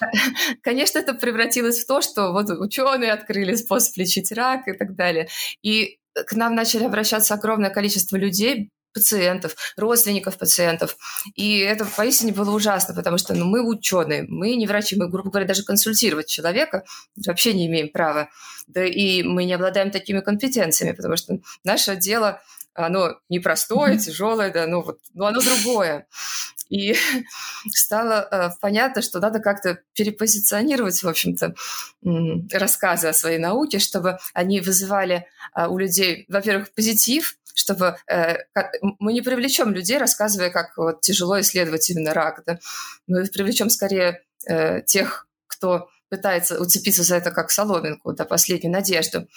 Конечно, 0.62 0.98
это 0.98 1.14
превратилось 1.14 1.82
в 1.82 1.86
то, 1.86 2.02
что 2.02 2.32
вот 2.32 2.50
ученые 2.50 3.12
открыли 3.12 3.54
способ 3.54 3.96
лечить 3.96 4.32
рак 4.32 4.68
и 4.68 4.72
так 4.72 4.94
далее. 4.94 5.28
И 5.62 5.98
к 6.26 6.32
нам 6.32 6.54
начали 6.54 6.84
обращаться 6.84 7.34
огромное 7.34 7.70
количество 7.70 8.16
людей, 8.16 8.70
пациентов, 8.92 9.56
родственников 9.76 10.38
пациентов. 10.38 10.96
И 11.34 11.58
это 11.58 11.84
поистине 11.84 12.32
было 12.32 12.50
ужасно, 12.50 12.94
потому 12.94 13.18
что 13.18 13.34
ну, 13.34 13.44
мы 13.44 13.66
ученые, 13.66 14.24
мы 14.28 14.54
не 14.56 14.66
врачи, 14.66 14.96
мы, 14.96 15.08
грубо 15.08 15.30
говоря, 15.30 15.46
даже 15.46 15.64
консультировать 15.64 16.28
человека 16.28 16.84
вообще 17.26 17.52
не 17.52 17.66
имеем 17.66 17.88
права. 17.90 18.28
Да 18.66 18.84
и 18.84 19.22
мы 19.22 19.44
не 19.44 19.54
обладаем 19.54 19.90
такими 19.90 20.20
компетенциями, 20.20 20.94
потому 20.94 21.16
что 21.16 21.38
наше 21.64 21.96
дело 21.96 22.40
оно 22.74 23.16
непростое, 23.28 23.98
тяжелое, 23.98 24.52
да, 24.52 24.66
ну 24.66 24.82
вот, 24.82 25.00
но 25.14 25.26
оно 25.26 25.40
другое. 25.40 26.06
И 26.68 26.94
стало 27.72 28.26
э, 28.30 28.50
понятно, 28.60 29.02
что 29.02 29.18
надо 29.18 29.40
как-то 29.40 29.80
перепозиционировать, 29.94 31.02
в 31.02 31.08
общем-то, 31.08 31.54
рассказы 32.52 33.08
о 33.08 33.12
своей 33.12 33.38
науке, 33.38 33.78
чтобы 33.78 34.18
они 34.32 34.60
вызывали 34.60 35.26
э, 35.54 35.66
у 35.66 35.78
людей, 35.78 36.24
во-первых, 36.28 36.72
позитив, 36.72 37.36
чтобы 37.54 37.96
э, 38.06 38.36
мы 38.98 39.12
не 39.12 39.22
привлечем 39.22 39.72
людей, 39.72 39.98
рассказывая, 39.98 40.50
как 40.50 40.76
вот, 40.76 41.00
тяжело 41.00 41.40
исследовать 41.40 41.88
именно 41.90 42.14
рак. 42.14 42.42
Да? 42.46 42.58
Мы 43.06 43.24
привлечем 43.26 43.70
скорее 43.70 44.22
э, 44.46 44.82
тех, 44.82 45.28
кто 45.46 45.88
пытается 46.08 46.60
уцепиться 46.60 47.02
за 47.02 47.16
это 47.16 47.30
как 47.30 47.50
соломинку, 47.50 48.12
до 48.12 48.24
последней 48.24 48.68
надежды. 48.68 49.28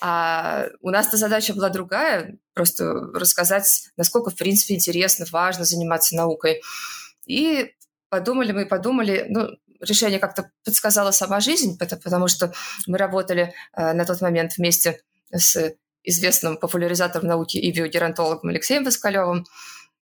А 0.00 0.66
у 0.80 0.90
нас-то 0.90 1.16
задача 1.16 1.54
была 1.54 1.70
другая, 1.70 2.36
просто 2.54 2.84
рассказать, 3.14 3.88
насколько, 3.96 4.30
в 4.30 4.36
принципе, 4.36 4.74
интересно, 4.74 5.24
важно 5.30 5.64
заниматься 5.64 6.14
наукой. 6.16 6.62
И 7.26 7.72
подумали 8.08 8.52
мы, 8.52 8.66
подумали, 8.66 9.26
ну, 9.28 9.48
решение 9.80 10.18
как-то 10.18 10.50
подсказала 10.64 11.10
сама 11.10 11.40
жизнь, 11.40 11.78
потому 11.78 12.28
что 12.28 12.52
мы 12.86 12.98
работали 12.98 13.54
э, 13.74 13.92
на 13.92 14.04
тот 14.04 14.20
момент 14.20 14.56
вместе 14.56 15.00
с 15.32 15.74
известным 16.06 16.56
популяризатором 16.56 17.28
науки 17.28 17.58
и 17.58 17.70
биогеронтологом 17.72 18.48
Алексеем 18.48 18.84
Воскалевым. 18.84 19.44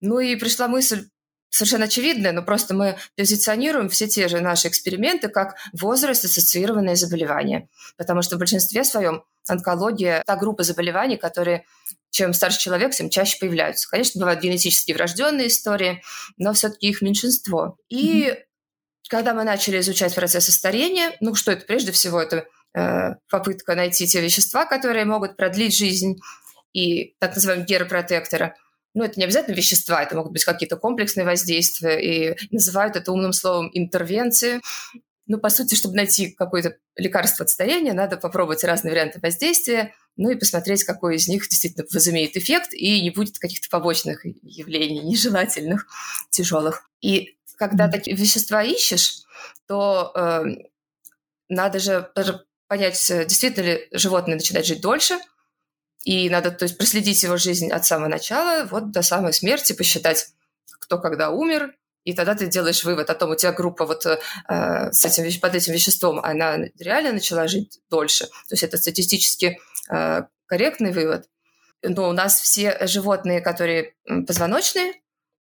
Ну 0.01 0.19
и 0.19 0.35
пришла 0.35 0.67
мысль 0.67 1.07
совершенно 1.49 1.85
очевидная, 1.85 2.31
но 2.31 2.41
просто 2.41 2.73
мы 2.73 2.97
позиционируем 3.15 3.89
все 3.89 4.07
те 4.07 4.27
же 4.27 4.39
наши 4.39 4.67
эксперименты 4.67 5.29
как 5.29 5.55
возраст-ассоциированные 5.73 6.95
заболевания. 6.95 7.67
Потому 7.97 8.21
что 8.21 8.35
в 8.35 8.39
большинстве 8.39 8.83
своем 8.83 9.23
онкология– 9.47 10.23
та 10.25 10.35
группа 10.35 10.63
заболеваний, 10.63 11.17
которые 11.17 11.65
чем 12.11 12.33
старше 12.33 12.59
человек, 12.59 12.93
тем 12.93 13.09
чаще 13.09 13.37
появляются. 13.39 13.89
Конечно, 13.89 14.19
бывают 14.19 14.41
генетически 14.41 14.93
врожденные 14.93 15.47
истории, 15.47 16.01
но 16.37 16.53
все-таки 16.53 16.87
их 16.87 17.01
меньшинство. 17.01 17.77
И 17.87 18.25
mm-hmm. 18.25 18.37
когда 19.09 19.33
мы 19.33 19.43
начали 19.43 19.79
изучать 19.79 20.15
процессы 20.15 20.51
старения, 20.51 21.15
ну 21.19 21.35
что 21.35 21.51
это 21.51 21.65
прежде 21.65 21.91
всего, 21.91 22.19
это 22.21 22.47
попытка 22.73 23.75
найти 23.75 24.07
те 24.07 24.21
вещества, 24.21 24.65
которые 24.65 25.05
могут 25.05 25.37
продлить 25.37 25.75
жизнь, 25.75 26.19
и 26.73 27.15
так 27.19 27.35
называемые 27.35 27.65
геропротекторы. 27.65 28.53
Ну, 28.93 29.03
это 29.03 29.19
не 29.19 29.25
обязательно 29.25 29.55
вещества, 29.55 30.01
это 30.03 30.15
могут 30.15 30.31
быть 30.33 30.43
какие-то 30.43 30.75
комплексные 30.75 31.25
воздействия, 31.25 31.99
и 31.99 32.37
называют 32.51 32.95
это 32.95 33.11
умным 33.11 33.33
словом 33.33 33.69
интервенции. 33.73 34.61
Ну, 35.27 35.37
по 35.37 35.49
сути, 35.49 35.75
чтобы 35.75 35.95
найти 35.95 36.31
какое-то 36.31 36.77
лекарство 36.95 37.43
от 37.43 37.49
старения, 37.49 37.93
надо 37.93 38.17
попробовать 38.17 38.63
разные 38.63 38.91
варианты 38.91 39.19
воздействия, 39.21 39.93
ну 40.17 40.31
и 40.31 40.35
посмотреть, 40.35 40.83
какой 40.83 41.17
из 41.17 41.27
них 41.27 41.47
действительно 41.47 41.85
возымеет 41.93 42.35
эффект 42.35 42.73
и 42.73 43.01
не 43.01 43.11
будет 43.11 43.37
каких-то 43.37 43.69
побочных 43.69 44.25
явлений 44.41 45.01
нежелательных, 45.01 45.85
тяжелых. 46.31 46.89
И 46.99 47.37
когда 47.57 47.89
такие 47.89 48.17
вещества 48.17 48.63
ищешь, 48.63 49.21
то 49.67 50.11
э, 50.15 50.43
надо 51.47 51.79
же 51.79 52.11
понять, 52.69 53.09
э, 53.11 53.25
действительно 53.25 53.65
ли 53.65 53.87
животное 53.91 54.35
начинает 54.35 54.65
жить 54.65 54.79
дольше, 54.79 55.19
и 56.05 56.29
надо 56.29 56.51
то 56.51 56.63
есть, 56.63 56.77
проследить 56.77 57.21
его 57.23 57.35
жизнь 57.35 57.69
от 57.69 57.83
самого 57.83 58.07
начала 58.07 58.65
вот 58.65 58.91
до 58.91 59.01
самой 59.01 59.33
смерти, 59.33 59.73
посчитать, 59.73 60.27
кто 60.79 60.99
когда 60.99 61.31
умер, 61.31 61.73
и 62.05 62.13
тогда 62.13 62.35
ты 62.35 62.47
делаешь 62.47 62.85
вывод 62.85 63.09
о 63.09 63.15
том, 63.15 63.31
у 63.31 63.35
тебя 63.35 63.51
группа 63.51 63.85
вот 63.85 64.05
э, 64.05 64.19
с 64.91 65.03
этим, 65.03 65.41
под 65.41 65.55
этим 65.55 65.73
веществом, 65.73 66.19
она 66.19 66.57
реально 66.79 67.13
начала 67.13 67.47
жить 67.47 67.81
дольше. 67.89 68.25
То 68.25 68.53
есть 68.53 68.63
это 68.63 68.77
статистически 68.77 69.59
э, 69.91 70.21
корректный 70.45 70.93
вывод. 70.93 71.27
Но 71.81 72.07
у 72.09 72.13
нас 72.13 72.39
все 72.39 72.77
животные, 72.87 73.41
которые 73.41 73.95
позвоночные, 74.27 74.93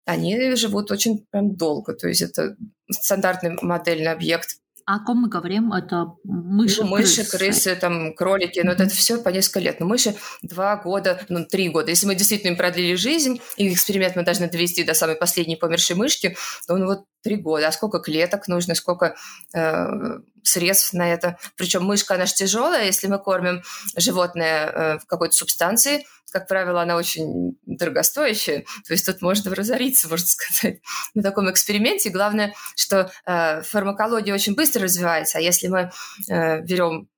они 0.04 0.54
живут 0.56 0.90
очень 0.90 1.26
прям 1.30 1.54
долго. 1.56 1.94
То 1.94 2.08
есть 2.08 2.23
это 2.23 2.56
стандартный 2.90 3.58
модельный 3.61 4.12
объект 4.12 4.58
о 4.88 5.00
ком 5.00 5.18
мы 5.18 5.28
говорим? 5.28 5.75
Это 5.75 6.14
мыши, 6.25 6.83
ну, 6.83 6.88
мыши 6.88 7.16
крысы. 7.16 7.37
крысы, 7.37 7.76
там, 7.76 8.14
кролики. 8.14 8.61
Ну, 8.61 8.71
mm-hmm. 8.71 8.75
это 8.75 8.88
все 8.88 9.23
по 9.23 9.28
несколько 9.28 9.61
лет. 9.61 9.80
Но 9.80 9.87
мыши 9.87 10.14
два 10.40 10.76
года, 10.76 11.21
ну, 11.28 11.45
три 11.45 11.68
года. 11.68 11.90
Если 11.90 12.07
мы 12.07 12.14
действительно 12.14 12.52
им 12.52 12.57
продлили 12.57 12.95
жизнь, 12.95 13.38
и 13.59 13.71
эксперимент 13.71 14.16
мы 14.16 14.23
должны 14.23 14.49
довести 14.49 14.85
до 14.85 14.95
самой 14.95 15.16
последней 15.16 15.57
помершей 15.57 15.95
мышки, 15.95 16.38
то 16.66 16.73
он 16.73 16.87
вот 16.87 17.04
три 17.23 17.37
года. 17.37 17.68
А 17.68 17.73
сколько 17.73 17.99
клеток 17.99 18.49
нужно, 18.49 18.75
сколько 18.75 19.14
э, 19.52 20.21
средств 20.48 20.92
на 20.92 21.12
это? 21.12 21.38
Причем 21.56 21.84
мышка, 21.84 22.14
она 22.14 22.26
же 22.26 22.34
тяжелая. 22.34 22.86
Если 22.86 23.06
мы 23.06 23.18
кормим 23.18 23.62
животное 23.96 24.66
э, 24.66 24.98
какой-то 25.06 25.34
субстанцией, 25.34 26.06
как 26.30 26.46
правило, 26.46 26.82
она 26.82 26.96
очень 26.96 27.58
дорогостоящая, 27.64 28.64
то 28.86 28.92
есть 28.92 29.06
тут 29.06 29.22
можно 29.22 29.54
разориться, 29.54 30.08
можно 30.08 30.26
сказать, 30.26 30.80
на 31.14 31.22
таком 31.22 31.50
эксперименте. 31.50 32.10
Главное, 32.10 32.54
что 32.76 33.10
э, 33.26 33.62
фармакология 33.62 34.34
очень 34.34 34.54
быстро 34.54 34.82
развивается, 34.82 35.38
а 35.38 35.40
если 35.40 35.68
мы 35.68 35.90
э, 36.28 36.60
берем 36.62 37.08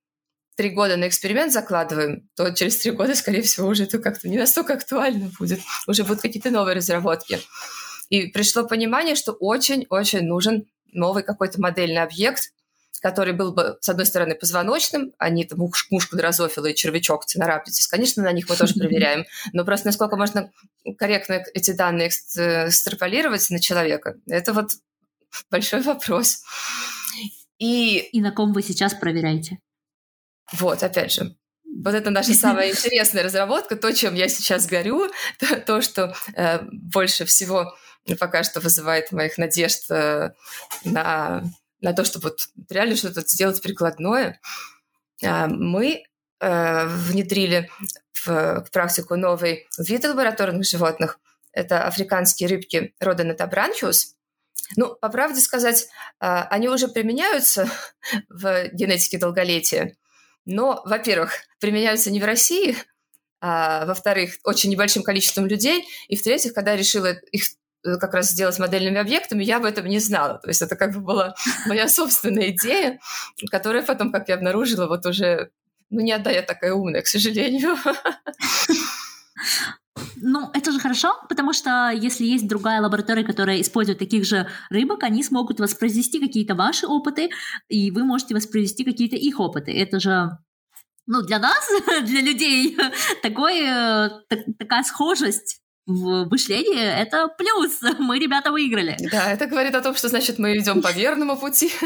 три 0.55 0.69
года 0.69 0.97
на 0.97 1.07
эксперимент 1.07 1.51
закладываем, 1.51 2.29
то 2.35 2.51
через 2.51 2.77
три 2.77 2.91
года, 2.91 3.15
скорее 3.15 3.41
всего, 3.41 3.67
уже 3.67 3.83
это 3.83 3.99
как-то 3.99 4.29
не 4.29 4.37
настолько 4.37 4.73
актуально 4.73 5.31
будет. 5.39 5.59
Уже 5.87 6.03
будут 6.03 6.21
какие-то 6.21 6.51
новые 6.51 6.75
разработки. 6.75 7.39
И 8.09 8.27
пришло 8.27 8.67
понимание, 8.67 9.15
что 9.15 9.31
очень-очень 9.31 10.23
нужен 10.23 10.65
новый 10.91 11.23
какой-то 11.23 11.61
модельный 11.61 12.03
объект, 12.03 12.51
который 13.01 13.33
был 13.33 13.51
бы, 13.51 13.77
с 13.81 13.89
одной 13.89 14.05
стороны, 14.05 14.35
позвоночным, 14.35 15.13
они 15.17 15.43
там 15.43 15.59
мушка 15.89 16.15
дрозофила 16.15 16.67
и 16.67 16.75
червячок 16.75 17.25
цинорапицис, 17.25 17.87
конечно, 17.87 18.23
на 18.23 18.31
них 18.31 18.47
мы 18.47 18.55
тоже 18.55 18.73
проверяем, 18.79 19.25
но 19.53 19.65
просто 19.65 19.87
насколько 19.87 20.15
можно 20.15 20.51
корректно 20.97 21.43
эти 21.53 21.71
данные 21.71 22.09
экстраполировать 22.09 23.49
на 23.49 23.59
человека, 23.59 24.15
это 24.27 24.53
вот 24.53 24.71
большой 25.51 25.81
вопрос. 25.81 26.43
И... 27.57 27.97
и 27.97 28.21
на 28.21 28.31
ком 28.31 28.53
вы 28.53 28.61
сейчас 28.61 28.93
проверяете? 28.93 29.59
Вот, 30.53 30.83
опять 30.83 31.13
же, 31.13 31.35
вот 31.83 31.93
это 31.93 32.09
наша 32.09 32.33
самая 32.33 32.69
интересная 32.71 33.23
разработка, 33.23 33.75
то, 33.75 33.91
чем 33.93 34.13
я 34.15 34.27
сейчас 34.27 34.67
горю, 34.67 35.09
то, 35.39 35.59
то 35.59 35.81
что 35.81 36.15
э, 36.35 36.59
больше 36.71 37.25
всего 37.25 37.75
пока 38.19 38.43
что 38.43 38.59
вызывает 38.59 39.11
моих 39.11 39.37
надежд 39.37 39.89
э, 39.89 40.31
на 40.85 41.43
на 41.81 41.93
то, 41.93 42.03
чтобы 42.03 42.29
вот 42.29 42.39
реально 42.69 42.95
что-то 42.95 43.21
сделать 43.21 43.61
прикладное, 43.61 44.39
а, 45.23 45.47
мы 45.47 46.03
э, 46.39 46.85
внедрили 46.87 47.69
в 48.25 48.65
практику 48.71 49.15
новый 49.15 49.67
вид 49.77 50.03
лабораторных 50.05 50.65
животных. 50.65 51.19
Это 51.51 51.85
африканские 51.85 52.49
рыбки 52.49 52.93
рода 52.99 53.23
Нетабранчиус. 53.23 54.15
Ну, 54.77 54.95
по 54.95 55.09
правде 55.09 55.41
сказать, 55.41 55.87
а, 56.19 56.47
они 56.49 56.69
уже 56.69 56.87
применяются 56.87 57.69
в 58.29 58.69
генетике 58.71 59.17
долголетия, 59.17 59.97
но, 60.45 60.81
во-первых, 60.85 61.33
применяются 61.59 62.11
не 62.11 62.21
в 62.21 62.25
России, 62.25 62.77
а, 63.41 63.85
во-вторых, 63.85 64.35
очень 64.43 64.69
небольшим 64.69 65.03
количеством 65.03 65.47
людей, 65.47 65.85
и 66.07 66.15
в-третьих, 66.15 66.53
когда 66.53 66.75
решила 66.75 67.13
их 67.31 67.45
как 67.83 68.13
раз 68.13 68.31
сделать 68.31 68.59
модельными 68.59 68.99
объектами, 68.99 69.43
я 69.43 69.57
об 69.57 69.65
этом 69.65 69.85
не 69.85 69.99
знала. 69.99 70.39
То 70.39 70.49
есть 70.49 70.61
это 70.61 70.75
как 70.75 70.93
бы 70.93 71.01
была 71.01 71.35
моя 71.65 71.87
собственная 71.87 72.51
идея, 72.51 72.99
которая 73.49 73.83
потом, 73.83 74.11
как 74.11 74.29
я 74.29 74.35
обнаружила, 74.35 74.87
вот 74.87 75.05
уже, 75.05 75.51
ну, 75.89 76.01
не 76.01 76.11
одна 76.11 76.31
я 76.31 76.41
такая 76.41 76.73
умная, 76.73 77.01
к 77.01 77.07
сожалению. 77.07 77.75
Ну, 80.23 80.51
это 80.53 80.71
же 80.71 80.79
хорошо, 80.79 81.15
потому 81.29 81.51
что 81.51 81.89
если 81.89 82.25
есть 82.25 82.47
другая 82.47 82.79
лаборатория, 82.81 83.23
которая 83.23 83.59
использует 83.59 83.97
таких 83.97 84.23
же 84.23 84.47
рыбок, 84.69 85.03
они 85.03 85.23
смогут 85.23 85.59
воспроизвести 85.59 86.19
какие-то 86.19 86.53
ваши 86.53 86.85
опыты, 86.85 87.29
и 87.69 87.89
вы 87.91 88.03
можете 88.03 88.35
воспроизвести 88.35 88.83
какие-то 88.83 89.15
их 89.15 89.39
опыты. 89.39 89.71
Это 89.71 89.99
же 89.99 90.37
ну, 91.07 91.21
для 91.23 91.39
нас, 91.39 91.67
для 92.03 92.21
людей, 92.21 92.77
такой, 93.23 93.61
э, 93.61 94.09
так, 94.29 94.39
такая 94.59 94.83
схожесть 94.83 95.60
в 95.85 96.25
мышлении, 96.29 97.01
это 97.01 97.27
плюс. 97.27 97.81
Мы, 97.99 98.19
ребята, 98.19 98.51
выиграли. 98.51 98.97
Да, 99.11 99.31
это 99.31 99.47
говорит 99.47 99.75
о 99.75 99.81
том, 99.81 99.95
что, 99.95 100.09
значит, 100.09 100.39
мы 100.39 100.57
идем 100.57 100.81
по 100.81 100.91
верному 100.91 101.37
пути. 101.37 101.71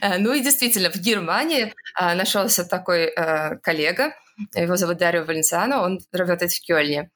Э, 0.00 0.18
ну 0.18 0.32
и 0.32 0.40
действительно, 0.40 0.90
в 0.90 0.96
Германии 0.96 1.74
э, 2.00 2.14
нашелся 2.14 2.64
такой 2.64 3.04
э, 3.04 3.56
коллега, 3.58 4.14
его 4.54 4.76
зовут 4.76 4.98
Дарио 4.98 5.24
Валенциано, 5.24 5.82
он 5.82 6.00
работает 6.12 6.52
в 6.52 6.66
Кёльне. 6.66 7.10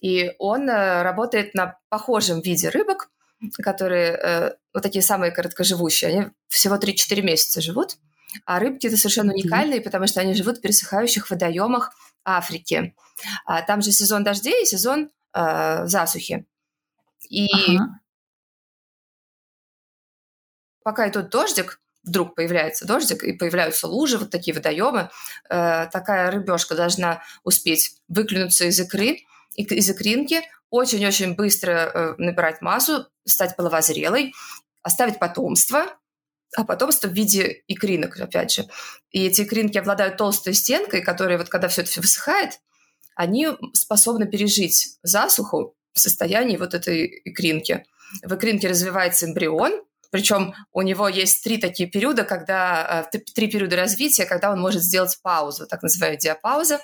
И 0.00 0.32
он 0.38 0.70
работает 0.70 1.54
на 1.54 1.76
похожем 1.90 2.40
виде 2.40 2.70
рыбок, 2.70 3.10
которые 3.62 4.56
вот 4.72 4.82
такие 4.82 5.02
самые 5.02 5.32
короткоживущие. 5.32 6.10
Они 6.10 6.26
всего 6.48 6.76
3-4 6.76 7.22
месяца 7.22 7.60
живут. 7.60 7.96
А 8.46 8.60
рыбки 8.60 8.86
это 8.86 8.96
совершенно 8.96 9.32
уникальные, 9.32 9.82
потому 9.82 10.06
что 10.06 10.20
они 10.20 10.34
живут 10.34 10.58
в 10.58 10.60
пересыхающих 10.60 11.28
водоемах 11.28 11.92
Африки. 12.24 12.94
А 13.44 13.60
там 13.62 13.82
же 13.82 13.92
сезон 13.92 14.24
дождей 14.24 14.62
и 14.62 14.66
сезон 14.66 15.10
э, 15.34 15.86
засухи. 15.86 16.46
И 17.28 17.46
ага. 17.76 18.00
пока 20.82 21.08
идет 21.08 21.30
дождик, 21.30 21.80
вдруг 22.02 22.34
появляется 22.34 22.86
дождик 22.86 23.22
и 23.22 23.32
появляются 23.32 23.86
лужи, 23.86 24.18
вот 24.18 24.30
такие 24.30 24.54
водоемы, 24.54 25.10
э, 25.48 25.86
такая 25.92 26.30
рыбешка 26.30 26.74
должна 26.74 27.22
успеть 27.44 27.96
выклюнуться 28.08 28.64
из 28.64 28.80
икры, 28.80 29.20
из 29.54 29.90
икринки, 29.90 30.42
очень-очень 30.70 31.34
быстро 31.34 31.72
э, 31.72 32.14
набирать 32.18 32.62
массу, 32.62 33.06
стать 33.26 33.56
половозрелой, 33.56 34.32
оставить 34.82 35.18
потомство, 35.18 35.86
а 36.56 36.64
потомство 36.64 37.08
в 37.08 37.12
виде 37.12 37.62
икринок, 37.68 38.18
опять 38.18 38.52
же. 38.52 38.66
И 39.10 39.26
эти 39.26 39.42
икринки 39.42 39.78
обладают 39.78 40.16
толстой 40.16 40.54
стенкой, 40.54 41.02
которая 41.02 41.38
вот 41.38 41.48
когда 41.48 41.68
все 41.68 41.82
это 41.82 42.00
высыхает, 42.00 42.60
они 43.20 43.48
способны 43.74 44.26
пережить 44.26 44.96
засуху 45.02 45.74
в 45.92 46.00
состоянии 46.00 46.56
вот 46.56 46.72
этой 46.72 47.20
икринки. 47.26 47.84
В 48.22 48.34
икринке 48.34 48.68
развивается 48.68 49.26
эмбрион, 49.26 49.82
причем 50.10 50.54
у 50.72 50.80
него 50.80 51.06
есть 51.06 51.44
три 51.44 51.58
такие 51.58 51.86
периода, 51.86 52.24
когда 52.24 53.06
э, 53.12 53.18
три 53.34 53.50
периода 53.50 53.76
развития, 53.76 54.24
когда 54.24 54.50
он 54.50 54.58
может 54.58 54.82
сделать 54.82 55.18
паузу, 55.22 55.66
так 55.66 55.82
называемая 55.82 56.18
диапауза. 56.18 56.80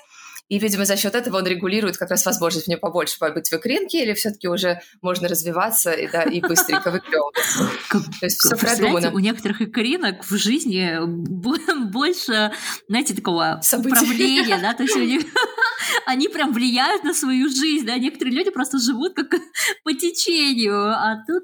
И, 0.49 0.59
видимо, 0.59 0.85
за 0.85 0.95
счет 0.95 1.13
этого 1.13 1.37
он 1.37 1.45
регулирует 1.45 1.97
как 1.97 2.09
раз 2.09 2.25
возможность 2.25 2.67
мне 2.67 2.77
побольше 2.77 3.19
побыть 3.19 3.49
в 3.49 3.53
икринке, 3.53 4.03
или 4.03 4.13
все-таки 4.13 4.47
уже 4.47 4.79
можно 5.01 5.27
развиваться 5.27 5.91
и, 5.91 6.07
да, 6.07 6.23
и 6.23 6.39
быстренько 6.39 6.89
выклевываться. 6.89 7.69
То 8.19 8.25
есть 8.25 8.39
все 8.39 8.55
продумано. 8.55 9.11
У 9.11 9.19
некоторых 9.19 9.61
икринок 9.61 10.23
в 10.23 10.37
жизни 10.37 10.99
больше, 11.91 12.53
знаете, 12.87 13.13
такого 13.13 13.59
управления, 13.73 14.57
да, 14.61 14.73
то 14.73 14.83
есть 14.83 14.95
у 14.95 15.03
них 15.03 15.23
они 16.05 16.27
прям 16.27 16.53
влияют 16.53 17.03
на 17.03 17.13
свою 17.13 17.49
жизнь, 17.49 17.85
да, 17.85 17.97
некоторые 17.97 18.35
люди 18.35 18.49
просто 18.49 18.79
живут 18.79 19.13
как 19.15 19.29
по 19.83 19.93
течению, 19.93 20.89
а 20.89 21.23
тут 21.27 21.43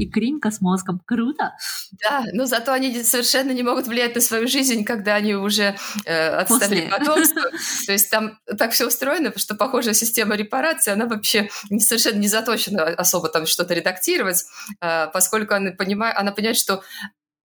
и 0.00 0.08
кринка 0.08 0.50
с 0.50 0.60
мозгом. 0.60 1.00
Круто. 1.04 1.56
Да, 2.02 2.24
но 2.32 2.46
зато 2.46 2.72
они 2.72 3.02
совершенно 3.02 3.50
не 3.50 3.62
могут 3.62 3.86
влиять 3.86 4.14
на 4.14 4.20
свою 4.20 4.48
жизнь, 4.48 4.84
когда 4.84 5.16
они 5.16 5.34
уже 5.34 5.76
э, 6.04 6.28
отстали 6.28 6.88
потомство. 6.88 7.42
То 7.86 7.92
есть 7.92 8.10
там 8.10 8.38
так 8.58 8.72
все 8.72 8.86
устроено, 8.86 9.32
что 9.36 9.54
похожая 9.54 9.94
система 9.94 10.36
репарации, 10.36 10.92
она 10.92 11.06
вообще 11.06 11.50
не, 11.68 11.80
совершенно 11.80 12.18
не 12.18 12.28
заточена 12.28 12.84
особо 12.84 13.28
там 13.28 13.46
что-то 13.46 13.74
редактировать, 13.74 14.44
э, 14.80 15.08
поскольку 15.12 15.54
она 15.54 15.72
понимает, 15.72 16.16
она 16.16 16.32
понимает, 16.32 16.56
что 16.56 16.82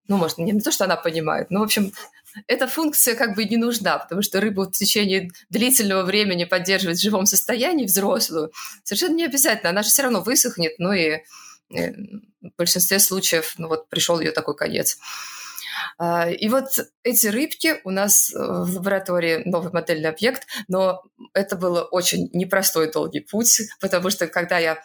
ну, 0.07 0.17
может, 0.17 0.37
не 0.37 0.61
то, 0.61 0.71
что 0.71 0.83
она 0.83 0.97
понимает, 0.97 1.49
но, 1.49 1.61
в 1.61 1.63
общем, 1.63 1.91
эта 2.47 2.67
функция 2.67 3.15
как 3.15 3.35
бы 3.35 3.45
не 3.45 3.57
нужна, 3.57 3.97
потому 3.97 4.21
что 4.21 4.41
рыбу 4.41 4.63
в 4.63 4.71
течение 4.71 5.29
длительного 5.49 6.03
времени 6.03 6.45
поддерживать 6.45 6.97
в 6.97 7.01
живом 7.01 7.25
состоянии 7.25 7.85
взрослую 7.85 8.51
совершенно 8.83 9.15
не 9.15 9.25
обязательно. 9.25 9.69
Она 9.69 9.83
же 9.83 9.89
все 9.89 10.03
равно 10.03 10.21
высохнет, 10.21 10.73
ну 10.77 10.91
и 10.91 11.21
э, 11.73 11.91
в 12.41 12.51
большинстве 12.57 12.99
случаев, 12.99 13.55
ну 13.57 13.67
вот 13.67 13.89
пришел 13.89 14.19
ее 14.19 14.31
такой 14.31 14.55
конец. 14.55 14.97
А, 15.97 16.29
и 16.29 16.47
вот 16.49 16.67
эти 17.03 17.27
рыбки 17.27 17.79
у 17.83 17.91
нас 17.91 18.33
э, 18.33 18.37
в 18.37 18.75
лаборатории 18.75 19.43
новый 19.45 19.71
модельный 19.71 20.09
объект, 20.09 20.47
но 20.67 21.03
это 21.33 21.55
был 21.55 21.87
очень 21.91 22.29
непростой 22.33 22.91
долгий 22.91 23.21
путь, 23.21 23.61
потому 23.79 24.09
что 24.09 24.27
когда 24.27 24.57
я 24.57 24.79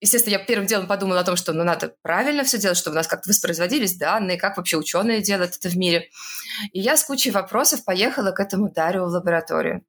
Естественно, 0.00 0.34
я 0.34 0.38
первым 0.38 0.66
делом 0.66 0.86
подумала 0.86 1.20
о 1.20 1.24
том, 1.24 1.36
что 1.36 1.52
ну, 1.52 1.64
надо 1.64 1.94
правильно 2.02 2.44
все 2.44 2.58
делать, 2.58 2.76
чтобы 2.76 2.94
у 2.94 2.96
нас 2.98 3.06
как-то 3.06 3.30
воспроизводились 3.30 3.96
данные, 3.96 4.36
как 4.36 4.58
вообще 4.58 4.76
ученые 4.76 5.22
делают 5.22 5.56
это 5.56 5.70
в 5.70 5.76
мире. 5.76 6.10
И 6.72 6.80
я 6.80 6.96
с 6.96 7.04
кучей 7.04 7.30
вопросов 7.30 7.84
поехала 7.84 8.32
к 8.32 8.40
этому 8.40 8.70
Дарио 8.70 9.06
в 9.06 9.08
лабораторию. 9.08 9.82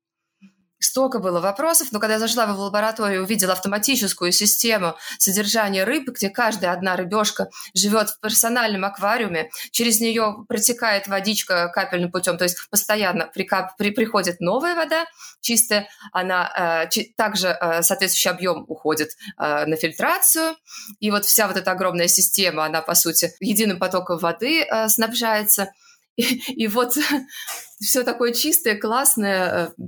Столько 0.80 1.20
было 1.20 1.40
вопросов, 1.40 1.90
но 1.92 2.00
когда 2.00 2.14
я 2.14 2.20
зашла 2.20 2.46
в 2.46 2.60
лабораторию, 2.60 3.24
увидела 3.24 3.54
автоматическую 3.54 4.32
систему 4.32 4.96
содержания 5.18 5.84
рыб, 5.84 6.10
где 6.10 6.30
каждая 6.30 6.72
одна 6.72 6.96
рыбешка 6.96 7.50
живет 7.74 8.10
в 8.10 8.20
персональном 8.20 8.86
аквариуме, 8.86 9.50
через 9.72 10.00
нее 10.00 10.46
протекает 10.48 11.08
водичка 11.08 11.70
капельным 11.70 12.12
путем, 12.12 12.38
то 12.38 12.44
есть 12.44 12.58
постоянно 12.70 13.26
прикап, 13.26 13.76
при, 13.78 13.92
приходит 13.92 14.40
новая 14.40 14.76
вода 14.76 15.06
чистая, 15.42 15.88
она 16.12 16.88
э, 16.92 17.04
также 17.16 17.48
э, 17.48 17.82
соответствующий 17.82 18.32
объем 18.32 18.66
уходит 18.68 19.10
э, 19.38 19.66
на 19.66 19.76
фильтрацию, 19.76 20.56
и 21.00 21.12
вот 21.12 21.26
вся 21.26 21.48
вот 21.48 21.58
эта 21.58 21.72
огромная 21.72 22.08
система, 22.08 22.66
она 22.66 22.82
по 22.82 22.96
сути 22.96 23.34
единым 23.40 23.80
потоком 23.80 24.18
воды 24.18 24.64
э, 24.64 24.90
снабжается, 24.90 25.72
и, 26.18 26.24
и 26.64 26.68
вот 26.68 26.98
все 27.82 28.04
такое 28.04 28.34
чистое, 28.34 28.78
классное, 28.78 29.74
э, 29.78 29.84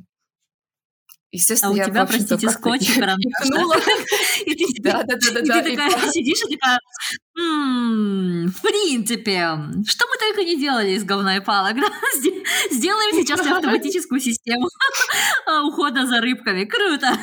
Естественно, 1.32 1.72
а 1.72 1.74
у 1.74 1.78
я, 1.78 1.86
тебя, 1.86 2.06
простите, 2.06 2.50
скотч 2.50 2.96
карандаш. 2.96 3.22
И 4.46 4.56
ты, 4.56 4.66
да, 4.82 5.04
да, 5.04 5.16
да, 5.16 5.42
да, 5.42 5.62
такая 5.62 6.12
сидишь 6.12 6.42
и 6.48 6.56
такая, 6.56 6.80
в 7.36 8.62
принципе, 8.62 9.58
что 9.88 10.08
мы 10.08 10.18
только 10.20 10.44
не 10.44 10.60
делали 10.60 10.92
из 10.92 11.04
говна 11.04 11.38
и 11.38 11.40
палок, 11.40 11.76
Сделаем 12.72 13.16
сейчас 13.16 13.40
автоматическую 13.42 14.20
систему 14.20 14.68
ухода 15.68 16.06
за 16.08 16.20
рыбками. 16.22 16.66
Круто! 16.66 17.18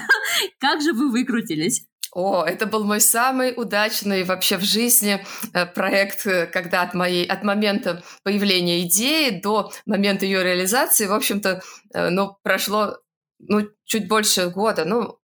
Как 0.61 0.81
же 0.83 0.93
вы 0.93 1.11
выкрутились? 1.11 1.85
О, 2.13 2.45
это 2.45 2.65
был 2.65 2.85
мой 2.85 3.03
самый 3.03 3.53
удачный 3.55 4.25
вообще 4.25 4.57
в 4.57 4.65
жизни 4.65 5.23
э, 5.53 5.67
проект, 5.67 6.27
э, 6.27 6.47
когда 6.47 6.81
от, 6.81 6.95
моей, 6.95 7.27
от 7.27 7.43
момента 7.43 8.03
появления 8.23 8.81
идеи 8.85 9.39
до 9.39 9.71
момента 9.85 10.25
ее 10.25 10.43
реализации, 10.43 11.07
в 11.07 11.13
общем-то, 11.13 11.61
э, 11.93 12.09
ну, 12.09 12.39
прошло 12.43 12.97
ну, 13.39 13.69
чуть 13.85 14.09
больше 14.09 14.51
года, 14.51 14.85
ну, 14.85 15.19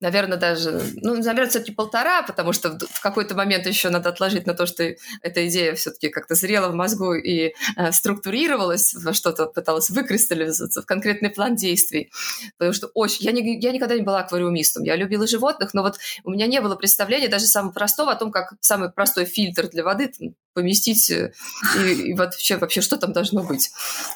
наверное, 0.00 0.36
даже, 0.36 0.82
ну, 0.96 1.14
наверное, 1.14 1.48
все-таки 1.48 1.72
полтора, 1.72 2.22
потому 2.22 2.52
что 2.52 2.78
в 2.78 3.00
какой-то 3.00 3.34
момент 3.34 3.66
еще 3.66 3.88
надо 3.90 4.10
отложить 4.10 4.46
на 4.46 4.54
то, 4.54 4.66
что 4.66 4.84
эта 5.22 5.48
идея 5.48 5.74
все-таки 5.74 6.10
как-то 6.10 6.34
зрела 6.34 6.68
в 6.68 6.74
мозгу 6.74 7.14
и 7.14 7.54
э, 7.76 7.92
структурировалась 7.92 8.94
во 8.94 9.12
что-то, 9.14 9.46
пыталась 9.46 9.90
выкристаллизоваться 9.90 10.82
в 10.82 10.86
конкретный 10.86 11.30
план 11.30 11.56
действий. 11.56 12.12
Потому 12.58 12.74
что 12.74 12.88
очень... 12.88 13.24
Я, 13.24 13.32
не, 13.32 13.58
я 13.60 13.72
никогда 13.72 13.94
не 13.94 14.02
была 14.02 14.20
аквариумистом, 14.20 14.82
я 14.84 14.96
любила 14.96 15.26
животных, 15.26 15.72
но 15.74 15.82
вот 15.82 15.96
у 16.24 16.30
меня 16.30 16.46
не 16.46 16.60
было 16.60 16.76
представления 16.76 17.28
даже 17.28 17.46
самого 17.46 17.72
простого 17.72 18.12
о 18.12 18.16
том, 18.16 18.30
как 18.30 18.54
самый 18.60 18.90
простой 18.90 19.24
фильтр 19.24 19.68
для 19.68 19.84
воды 19.84 20.12
поместить 20.54 21.10
э, 21.10 21.32
и, 21.78 22.10
и 22.10 22.14
вообще, 22.14 22.56
вообще 22.56 22.80
что 22.80 22.96
там 22.96 23.12
должно 23.12 23.42
быть. 23.42 23.70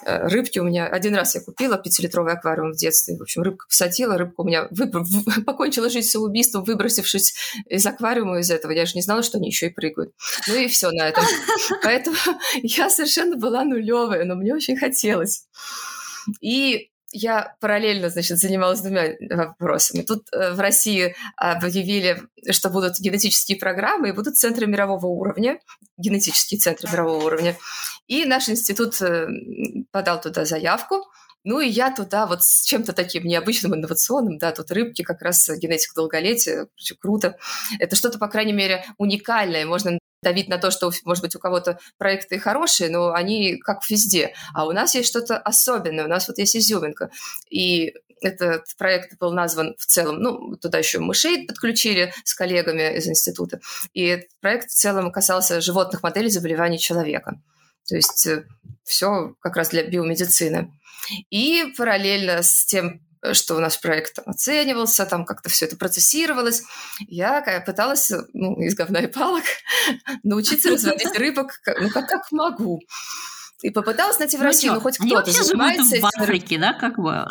Э, 0.05 0.27
рыбки 0.29 0.59
у 0.59 0.65
меня... 0.65 0.87
Один 0.87 1.15
раз 1.15 1.35
я 1.35 1.41
купила 1.41 1.77
пятилитровый 1.77 2.33
аквариум 2.33 2.73
в 2.73 2.77
детстве. 2.77 3.17
В 3.17 3.23
общем, 3.23 3.43
рыбка 3.43 3.67
посадила, 3.69 4.17
рыбка 4.17 4.41
у 4.41 4.45
меня 4.45 4.69
вы, 4.71 4.91
покончила 5.47 5.91
жизнь 5.91 6.09
самоубийством, 6.09 6.65
выбросившись 6.65 7.35
из 7.67 7.85
аквариума 7.87 8.39
из 8.39 8.51
этого. 8.51 8.73
Я 8.73 8.87
же 8.87 8.93
не 8.95 9.03
знала, 9.03 9.23
что 9.23 9.39
они 9.39 9.49
еще 9.49 9.67
и 9.67 9.71
прыгают. 9.71 10.13
Ну 10.47 10.55
и 10.55 10.69
все 10.69 10.91
на 10.91 11.09
этом. 11.09 11.25
Поэтому 11.83 12.17
я 12.63 12.89
совершенно 12.91 13.37
была 13.37 13.65
нулевая, 13.65 14.25
но 14.25 14.35
мне 14.35 14.55
очень 14.55 14.77
хотелось. 14.77 15.47
И 16.41 16.91
я 17.11 17.57
параллельно, 17.61 18.11
значит, 18.11 18.39
занималась 18.39 18.81
двумя 18.81 19.15
вопросами. 19.31 20.03
Тут 20.03 20.27
э, 20.33 20.53
в 20.53 20.61
России 20.61 21.15
объявили, 21.37 22.23
что 22.51 22.71
будут 22.71 22.99
генетические 22.99 23.59
программы 23.59 24.11
и 24.11 24.13
будут 24.13 24.37
центры 24.37 24.67
мирового 24.67 25.07
уровня, 25.07 25.61
генетические 25.97 26.61
центры 26.61 26.89
мирового 26.91 27.25
уровня. 27.25 27.57
И 28.07 28.25
наш 28.25 28.49
институт 28.49 29.01
э, 29.01 29.27
подал 29.91 30.21
туда 30.21 30.45
заявку. 30.45 31.05
Ну 31.45 31.61
и 31.61 31.69
я 31.69 31.95
туда 31.95 32.27
вот 32.27 32.43
с 32.43 32.65
чем-то 32.65 32.93
таким 32.93 33.25
необычным, 33.25 33.75
инновационным, 33.75 34.39
да, 34.39 34.53
тут 34.53 34.71
рыбки, 34.71 35.03
как 35.03 35.23
раз 35.23 35.49
генетика 35.49 35.95
долголетия, 35.95 36.67
круто. 37.01 37.39
Это 37.79 37.97
что-то, 37.97 38.19
по 38.19 38.29
крайней 38.29 38.53
мере, 38.53 38.85
уникальное. 38.99 39.65
Можно 39.65 39.99
давить 40.23 40.49
на 40.49 40.59
то, 40.59 40.71
что, 40.71 40.91
может 41.05 41.23
быть, 41.23 41.37
у 41.37 41.39
кого-то 41.39 41.79
проекты 41.97 42.39
хорошие, 42.39 42.91
но 42.91 43.13
они 43.13 43.57
как 43.59 43.89
везде. 43.89 44.35
А 44.55 44.67
у 44.67 44.73
нас 44.73 44.95
есть 44.95 45.09
что-то 45.09 45.39
особенное, 45.39 46.05
у 46.05 46.09
нас 46.09 46.29
вот 46.29 46.39
есть 46.39 46.57
изюминка. 46.57 47.11
И 47.51 47.95
этот 48.21 48.65
проект 48.77 49.19
был 49.19 49.33
назван 49.33 49.77
в 49.79 49.87
целом, 49.87 50.17
ну, 50.21 50.57
туда 50.57 50.79
еще 50.79 50.99
мышей 50.99 51.47
подключили 51.47 52.13
с 52.25 52.35
коллегами 52.35 52.97
из 52.97 53.07
института. 53.07 53.61
И 53.93 54.05
этот 54.05 54.31
проект 54.41 54.71
в 54.71 54.75
целом 54.75 55.13
касался 55.13 55.61
животных 55.61 56.03
моделей 56.03 56.31
заболеваний 56.31 56.79
человека. 56.79 57.41
То 57.87 57.97
есть 57.97 58.27
э, 58.27 58.45
все 58.85 59.35
как 59.41 59.57
раз 59.57 59.71
для 59.71 59.85
биомедицины. 59.85 60.73
И 61.31 61.73
параллельно 61.77 62.43
с 62.43 62.67
тем 62.67 63.01
что 63.33 63.57
у 63.57 63.61
нас 63.61 63.77
проект 63.77 64.15
там 64.15 64.25
оценивался, 64.29 65.07
там 65.07 65.25
как-то 65.25 65.49
все 65.49 65.67
это 65.67 65.77
процессировалось. 65.77 66.63
Я 67.01 67.63
пыталась, 67.65 68.11
ну, 68.33 68.61
из 68.61 68.75
говна 68.75 69.01
и 69.01 69.07
палок 69.07 69.45
научиться 70.23 70.71
разводить 70.71 71.15
рыбок, 71.19 71.61
ну, 71.81 71.91
как, 71.91 72.09
как 72.09 72.31
могу. 72.33 72.81
И 73.63 73.71
попыталась 73.71 74.19
найти 74.19 74.37
в 74.37 74.41
ну 74.41 74.47
России, 74.47 74.69
ну, 74.69 74.81
хоть 74.81 74.99
кто-то 74.99 75.31
занимается 75.31 75.97
этими... 75.97 76.03
в 76.03 76.23
Африке, 76.23 76.59
да, 76.59 76.73
как 76.75 76.97
бы? 76.97 77.27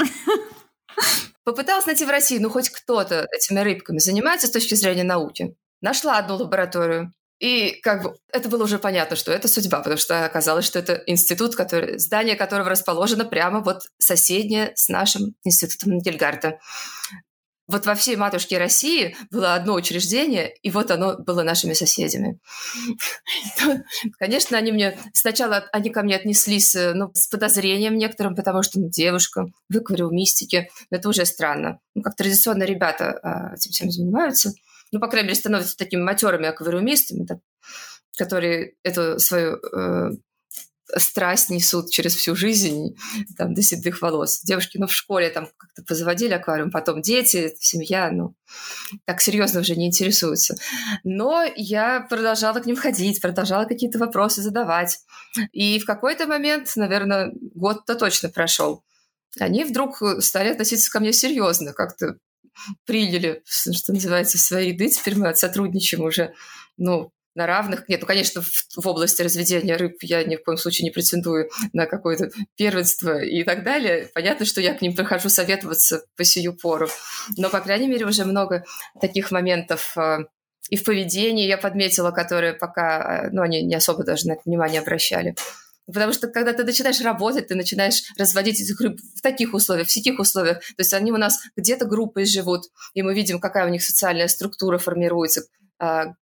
Попыталась 1.43 1.85
найти 1.85 2.03
в 2.03 2.09
России, 2.09 2.37
ну, 2.37 2.49
хоть 2.49 2.69
кто-то 2.69 3.25
этими 3.31 3.59
рыбками 3.59 3.99
занимается 3.99 4.47
с 4.47 4.51
точки 4.51 4.75
зрения 4.75 5.05
науки. 5.05 5.55
Нашла 5.79 6.17
одну 6.17 6.35
лабораторию. 6.35 7.13
И 7.39 7.79
как 7.83 8.03
бы 8.03 8.15
это 8.31 8.49
было 8.49 8.63
уже 8.63 8.79
понятно, 8.79 9.15
что 9.15 9.31
это 9.31 9.47
судьба, 9.47 9.79
потому 9.79 9.97
что 9.97 10.25
оказалось, 10.25 10.65
что 10.65 10.79
это 10.79 11.03
институт, 11.05 11.55
который, 11.55 11.99
здание 11.99 12.35
которого 12.35 12.69
расположено 12.69 13.25
прямо 13.25 13.59
вот 13.59 13.83
соседнее 13.99 14.71
с 14.75 14.89
нашим 14.89 15.35
институтом 15.43 15.99
Гельгарта. 15.99 16.59
Вот 17.67 17.85
во 17.85 17.95
всей 17.95 18.15
матушке 18.15 18.57
России 18.57 19.15
было 19.29 19.53
одно 19.53 19.73
учреждение, 19.73 20.55
и 20.61 20.71
вот 20.71 20.89
оно 20.89 21.17
было 21.17 21.43
нашими 21.43 21.73
соседями. 21.73 22.39
Конечно, 24.17 24.57
они 24.57 24.71
мне 24.71 24.97
сначала 25.13 25.67
они 25.73 25.89
ко 25.89 26.01
мне 26.01 26.15
отнеслись 26.15 26.73
э, 26.75 26.93
ну, 26.93 27.11
с 27.13 27.27
подозрением 27.27 27.97
некоторым, 27.97 28.35
потому 28.35 28.63
что 28.63 28.79
ну, 28.79 28.89
девушка 28.89 29.47
в 29.69 29.77
аквариумистике, 29.77 30.69
это 30.89 31.09
уже 31.09 31.25
странно. 31.25 31.79
Ну, 31.93 32.03
как 32.03 32.15
традиционно 32.15 32.63
ребята 32.63 33.19
а, 33.21 33.53
этим 33.53 33.71
всем 33.71 33.91
занимаются– 33.91 34.53
ну, 34.91 34.99
по 34.99 35.07
крайней 35.07 35.29
мере, 35.29 35.39
становятся 35.39 35.77
такими 35.77 36.01
матерыми 36.01 36.47
аквариумистами, 36.47 37.25
да, 37.25 37.39
которые 38.17 38.75
эту 38.83 39.19
свою 39.19 39.57
э, 39.57 40.11
страсть 40.95 41.49
несут 41.49 41.89
через 41.89 42.15
всю 42.15 42.35
жизнь, 42.35 42.95
там, 43.37 43.53
до 43.53 43.61
седых 43.61 44.01
волос. 44.01 44.41
Девушки, 44.43 44.77
ну, 44.77 44.87
в 44.87 44.93
школе 44.93 45.29
там 45.29 45.49
как-то 45.57 45.83
позаводили 45.83 46.33
аквариум, 46.33 46.71
потом 46.71 47.01
дети, 47.01 47.53
семья, 47.59 48.09
ну, 48.11 48.35
так 49.05 49.21
серьезно 49.21 49.61
уже 49.61 49.75
не 49.75 49.87
интересуются. 49.87 50.55
Но 51.03 51.43
я 51.55 52.01
продолжала 52.09 52.59
к 52.59 52.65
ним 52.65 52.75
ходить, 52.75 53.21
продолжала 53.21 53.65
какие-то 53.65 53.99
вопросы 53.99 54.41
задавать. 54.41 54.99
И 55.51 55.79
в 55.79 55.85
какой-то 55.85 56.25
момент, 56.25 56.71
наверное, 56.75 57.31
год-то 57.53 57.95
точно 57.95 58.29
прошел, 58.29 58.83
они 59.39 59.65
вдруг 59.65 60.01
стали 60.19 60.49
относиться 60.49 60.91
ко 60.91 60.99
мне 60.99 61.13
серьезно, 61.13 61.73
как-то 61.73 62.17
приняли, 62.85 63.41
что 63.45 63.93
называется, 63.93 64.37
в 64.37 64.41
свои 64.41 64.71
ряды. 64.71 64.89
Теперь 64.89 65.15
мы 65.15 65.35
сотрудничаем 65.35 66.03
уже, 66.03 66.33
ну, 66.77 67.11
на 67.37 67.45
равных. 67.45 67.87
Нет, 67.87 68.01
ну, 68.01 68.07
конечно, 68.07 68.41
в, 68.41 68.49
в 68.75 68.87
области 68.87 69.21
разведения 69.21 69.77
рыб 69.77 69.97
я 70.01 70.23
ни 70.23 70.35
в 70.35 70.43
коем 70.43 70.57
случае 70.57 70.85
не 70.85 70.91
претендую 70.91 71.49
на 71.71 71.85
какое-то 71.85 72.31
первенство 72.55 73.21
и 73.21 73.43
так 73.43 73.63
далее. 73.63 74.09
Понятно, 74.13 74.45
что 74.45 74.59
я 74.59 74.73
к 74.73 74.81
ним 74.81 74.95
прихожу 74.95 75.29
советоваться 75.29 76.03
по 76.15 76.23
сию 76.23 76.57
пору. 76.57 76.89
Но, 77.37 77.49
по 77.49 77.59
крайней 77.59 77.87
мере, 77.87 78.07
уже 78.07 78.25
много 78.25 78.65
таких 78.99 79.29
моментов 79.29 79.95
э, 79.97 80.25
и 80.69 80.75
в 80.75 80.83
поведении 80.83 81.47
я 81.47 81.57
подметила, 81.57 82.11
которые 82.11 82.53
пока, 82.53 83.25
э, 83.25 83.29
ну, 83.31 83.41
они 83.41 83.61
не 83.61 83.75
особо 83.75 84.03
даже 84.03 84.27
на 84.27 84.33
это 84.33 84.41
внимание 84.45 84.81
обращали. 84.81 85.35
Потому 85.87 86.11
что 86.11 86.27
когда 86.27 86.53
ты 86.53 86.63
начинаешь 86.63 86.99
работать, 87.01 87.47
ты 87.47 87.55
начинаешь 87.55 88.03
разводить 88.17 88.61
этих 88.61 88.79
рыб 88.81 88.99
в 89.15 89.21
таких 89.21 89.53
условиях, 89.53 89.87
в 89.87 89.93
таких 89.93 90.19
условиях. 90.19 90.59
То 90.59 90.79
есть 90.79 90.93
они 90.93 91.11
у 91.11 91.17
нас 91.17 91.39
где-то 91.55 91.85
группой 91.85 92.25
живут, 92.25 92.65
и 92.93 93.01
мы 93.01 93.15
видим, 93.15 93.39
какая 93.39 93.65
у 93.65 93.69
них 93.69 93.83
социальная 93.83 94.27
структура 94.27 94.77
формируется, 94.77 95.43
а, 95.79 96.13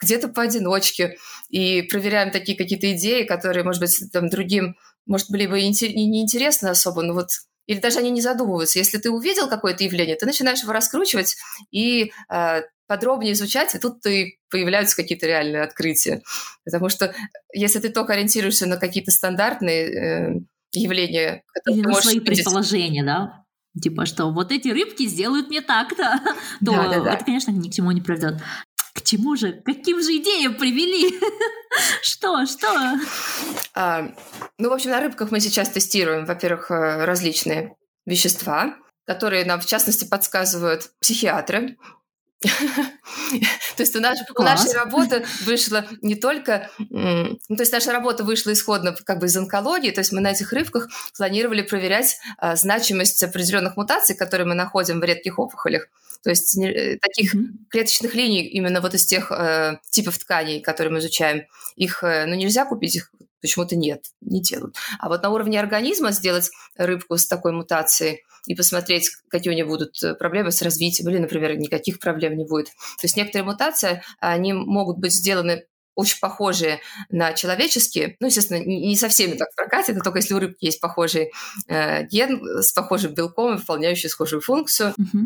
где-то 0.00 0.28
поодиночке, 0.28 1.16
и 1.50 1.82
проверяем 1.82 2.30
такие 2.30 2.56
какие-то 2.56 2.92
идеи, 2.94 3.24
которые, 3.24 3.64
может 3.64 3.80
быть, 3.80 3.96
там, 4.12 4.28
другим, 4.28 4.76
может, 5.04 5.30
были 5.30 5.46
бы 5.46 5.60
и 5.60 5.68
неинтересны 5.68 6.68
особо, 6.68 7.02
но 7.02 7.14
вот 7.14 7.28
или 7.66 7.80
даже 7.80 7.98
они 7.98 8.10
не 8.10 8.20
задумываются. 8.20 8.78
Если 8.78 8.98
ты 8.98 9.10
увидел 9.10 9.48
какое-то 9.48 9.84
явление, 9.84 10.16
ты 10.16 10.24
начинаешь 10.24 10.62
его 10.62 10.72
раскручивать 10.72 11.36
и 11.72 12.12
э, 12.32 12.62
подробнее 12.86 13.32
изучать, 13.32 13.74
и 13.74 13.78
тут 13.78 14.04
и 14.06 14.38
появляются 14.50 14.96
какие-то 14.96 15.26
реальные 15.26 15.62
открытия. 15.62 16.22
Потому 16.64 16.88
что 16.88 17.14
если 17.52 17.78
ты 17.80 17.88
только 17.90 18.12
ориентируешься 18.12 18.66
на 18.66 18.76
какие-то 18.76 19.10
стандартные 19.10 19.84
э, 19.84 20.40
явления... 20.72 21.42
Или 21.68 21.82
на 21.82 21.94
свои 21.94 22.14
видеть... 22.14 22.26
предположения, 22.26 23.04
да? 23.04 23.44
Типа, 23.80 24.06
что 24.06 24.30
вот 24.30 24.52
эти 24.52 24.68
рыбки 24.68 25.06
сделают 25.06 25.48
мне 25.48 25.60
так-то, 25.60 26.20
то 26.64 26.72
да, 26.72 26.88
да, 26.88 27.00
да. 27.00 27.14
это, 27.14 27.24
конечно, 27.24 27.50
ни 27.50 27.68
к 27.68 27.74
чему 27.74 27.90
не 27.92 28.00
приведет. 28.00 28.40
К 28.94 29.02
чему 29.02 29.36
же? 29.36 29.52
Каким 29.64 30.00
же 30.00 30.16
идеям 30.16 30.54
привели? 30.54 31.20
что? 32.02 32.46
Что? 32.46 32.98
А, 33.74 34.14
ну, 34.58 34.70
в 34.70 34.72
общем, 34.72 34.90
на 34.90 35.00
рыбках 35.00 35.30
мы 35.30 35.40
сейчас 35.40 35.68
тестируем, 35.68 36.24
во-первых, 36.24 36.70
э, 36.70 37.04
различные 37.04 37.76
вещества, 38.06 38.76
которые 39.04 39.44
нам, 39.44 39.60
в 39.60 39.66
частности, 39.66 40.06
подсказывают 40.06 40.90
психиатры. 41.00 41.76
То 43.76 43.82
есть 43.82 43.94
у, 43.96 44.00
наш, 44.00 44.18
у 44.34 44.42
нашей 44.42 44.72
работы 44.72 45.24
вышла 45.44 45.84
не 46.02 46.14
только... 46.14 46.70
Ну, 46.78 47.38
то 47.48 47.62
есть 47.62 47.72
наша 47.72 47.92
работа 47.92 48.24
вышла 48.24 48.52
исходно 48.52 48.92
как 48.92 49.18
бы 49.18 49.26
из 49.26 49.36
онкологии, 49.36 49.90
то 49.90 50.00
есть 50.00 50.12
мы 50.12 50.20
на 50.20 50.32
этих 50.32 50.52
рыбках 50.52 50.88
планировали 51.16 51.62
проверять 51.62 52.18
а, 52.38 52.56
значимость 52.56 53.22
определенных 53.22 53.76
мутаций, 53.76 54.16
которые 54.16 54.46
мы 54.46 54.54
находим 54.54 55.00
в 55.00 55.04
редких 55.04 55.38
опухолях. 55.38 55.88
То 56.22 56.30
есть 56.30 56.58
э, 56.58 56.98
таких 57.00 57.34
mm-hmm. 57.34 57.68
клеточных 57.70 58.14
линий 58.14 58.46
именно 58.46 58.80
вот 58.80 58.94
из 58.94 59.06
тех 59.06 59.30
э, 59.30 59.78
типов 59.90 60.18
тканей, 60.18 60.60
которые 60.60 60.92
мы 60.92 60.98
изучаем, 60.98 61.44
их 61.76 62.02
э, 62.02 62.26
ну, 62.26 62.34
нельзя 62.34 62.64
купить, 62.64 62.96
их 62.96 63.12
почему-то 63.40 63.76
нет, 63.76 64.06
не 64.20 64.42
делают. 64.42 64.74
А 64.98 65.08
вот 65.08 65.22
на 65.22 65.30
уровне 65.30 65.60
организма 65.60 66.10
сделать 66.10 66.50
рыбку 66.76 67.16
с 67.16 67.26
такой 67.26 67.52
мутацией 67.52 68.24
и 68.46 68.54
посмотреть, 68.54 69.10
какие 69.28 69.52
у 69.52 69.54
нее 69.54 69.64
будут 69.64 70.02
э, 70.02 70.14
проблемы 70.14 70.52
с 70.52 70.62
развитием, 70.62 71.10
или, 71.10 71.18
например, 71.18 71.56
никаких 71.56 71.98
проблем 71.98 72.36
не 72.36 72.46
будет. 72.46 72.66
То 72.66 73.04
есть 73.04 73.16
некоторые 73.16 73.44
мутации, 73.44 74.02
они 74.20 74.52
могут 74.52 74.98
быть 74.98 75.12
сделаны 75.12 75.64
очень 75.94 76.20
похожие 76.20 76.80
на 77.08 77.32
человеческие. 77.32 78.16
Ну, 78.20 78.26
естественно, 78.26 78.62
не 78.62 78.96
со 78.96 79.08
всеми 79.08 79.34
так 79.34 79.48
прокатит, 79.56 79.90
это 79.90 80.00
только 80.00 80.18
если 80.18 80.34
у 80.34 80.38
рыбки 80.38 80.66
есть 80.66 80.80
похожий 80.80 81.32
э, 81.68 82.04
ген 82.06 82.40
с 82.62 82.72
похожим 82.72 83.14
белком, 83.14 83.56
выполняющий 83.56 84.08
схожую 84.08 84.42
функцию. 84.42 84.94
Угу. 84.98 85.18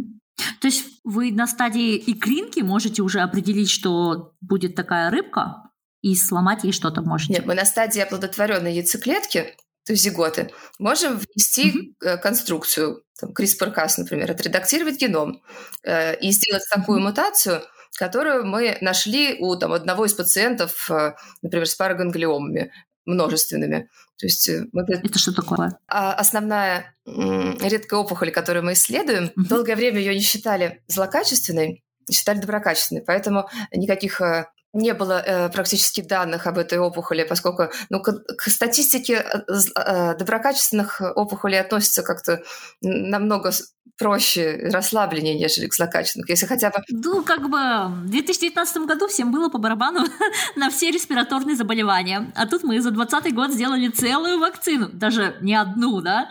То 0.60 0.66
есть 0.68 0.84
вы 1.04 1.32
на 1.32 1.46
стадии 1.46 2.02
икринки 2.06 2.60
можете 2.60 3.02
уже 3.02 3.20
определить, 3.20 3.68
что 3.68 4.32
будет 4.40 4.74
такая 4.74 5.10
рыбка, 5.10 5.70
и 6.02 6.14
сломать 6.14 6.64
ей 6.64 6.72
что-то 6.72 7.02
можете? 7.02 7.34
Нет, 7.34 7.46
мы 7.46 7.54
на 7.54 7.64
стадии 7.64 8.00
оплодотворенной 8.00 8.72
яйцеклетки, 8.74 9.54
зиготы, 9.96 10.50
можем 10.78 11.18
внести 11.18 11.96
mm-hmm. 12.02 12.18
конструкцию, 12.18 13.02
там, 13.18 13.30
CRISPR-Cas, 13.30 13.94
например, 13.98 14.30
отредактировать 14.30 14.98
геном 14.98 15.42
э, 15.84 16.16
и 16.18 16.30
сделать 16.30 16.64
такую 16.70 17.00
мутацию, 17.00 17.62
которую 17.98 18.46
мы 18.46 18.78
нашли 18.80 19.36
у 19.40 19.56
там, 19.56 19.72
одного 19.72 20.06
из 20.06 20.14
пациентов, 20.14 20.90
э, 20.90 21.14
например, 21.42 21.66
с 21.66 21.74
параганглиомами 21.74 22.72
множественными. 23.04 23.88
То 24.18 24.26
есть 24.26 24.48
э, 24.48 24.66
это, 24.74 24.92
это 24.92 25.18
что 25.18 25.34
такое? 25.34 25.78
А 25.88 26.14
основная 26.14 26.94
редкая 27.06 28.00
опухоль, 28.00 28.30
которую 28.30 28.64
мы 28.64 28.74
исследуем, 28.74 29.24
mm-hmm. 29.24 29.48
долгое 29.48 29.76
время 29.76 29.98
ее 29.98 30.14
не 30.14 30.20
считали 30.20 30.82
злокачественной, 30.86 31.82
считали 32.10 32.38
доброкачественной, 32.38 33.02
поэтому 33.02 33.48
никаких 33.72 34.20
э, 34.20 34.46
не 34.72 34.94
было 34.94 35.20
э, 35.20 35.48
практически 35.50 36.00
данных 36.00 36.46
об 36.46 36.58
этой 36.58 36.78
опухоли, 36.78 37.24
поскольку 37.24 37.70
ну, 37.88 38.00
к, 38.00 38.12
к 38.36 38.42
статистике 38.48 39.14
э, 39.14 39.40
э 39.76 40.16
доброкачественных 40.16 41.00
опухолей 41.16 41.60
относится 41.60 42.02
как-то 42.02 42.42
намного 42.80 43.52
проще, 44.00 44.70
расслабленнее, 44.72 45.34
нежели 45.38 45.66
к 45.66 45.74
злокачественным, 45.74 46.26
если 46.26 46.46
хотя 46.46 46.70
бы... 46.70 46.76
Ну, 46.88 47.22
как 47.22 47.42
бы 47.42 47.58
в 48.06 48.08
2019 48.08 48.86
году 48.86 49.06
всем 49.08 49.30
было 49.30 49.50
по 49.50 49.58
барабану 49.58 50.06
на 50.56 50.70
все 50.70 50.90
респираторные 50.90 51.54
заболевания, 51.54 52.32
а 52.34 52.46
тут 52.46 52.64
мы 52.64 52.80
за 52.80 52.90
2020 52.90 53.34
год 53.34 53.50
сделали 53.52 53.88
целую 53.88 54.38
вакцину, 54.38 54.88
даже 54.90 55.36
не 55.42 55.54
одну, 55.54 56.00
да? 56.00 56.30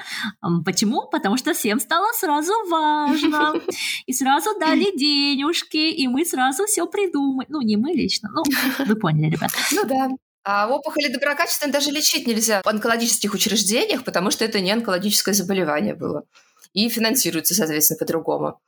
Почему? 0.65 1.07
Потому 1.11 1.37
что 1.37 1.53
всем 1.53 1.79
стало 1.79 2.07
сразу 2.13 2.51
важно, 2.69 3.53
и 4.07 4.13
сразу 4.13 4.49
дали 4.59 4.97
денежки, 4.97 5.77
и 5.77 6.07
мы 6.07 6.25
сразу 6.25 6.65
все 6.65 6.87
придумали. 6.87 7.45
Ну, 7.49 7.61
не 7.61 7.77
мы 7.77 7.91
лично, 7.91 8.28
ну, 8.33 8.43
вы 8.85 8.95
поняли, 8.95 9.31
ребят. 9.31 9.51
Ну 9.71 9.85
да. 9.85 10.09
А 10.43 10.67
опухоли 10.67 11.07
доброкачественные 11.07 11.73
даже 11.73 11.91
лечить 11.91 12.25
нельзя 12.25 12.61
в 12.63 12.67
онкологических 12.67 13.33
учреждениях, 13.33 14.03
потому 14.03 14.31
что 14.31 14.45
это 14.45 14.59
не 14.61 14.71
онкологическое 14.71 15.33
заболевание 15.33 15.95
было 15.95 16.23
и 16.73 16.89
финансируется, 16.89 17.55
соответственно, 17.55 17.97
по-другому. 17.97 18.59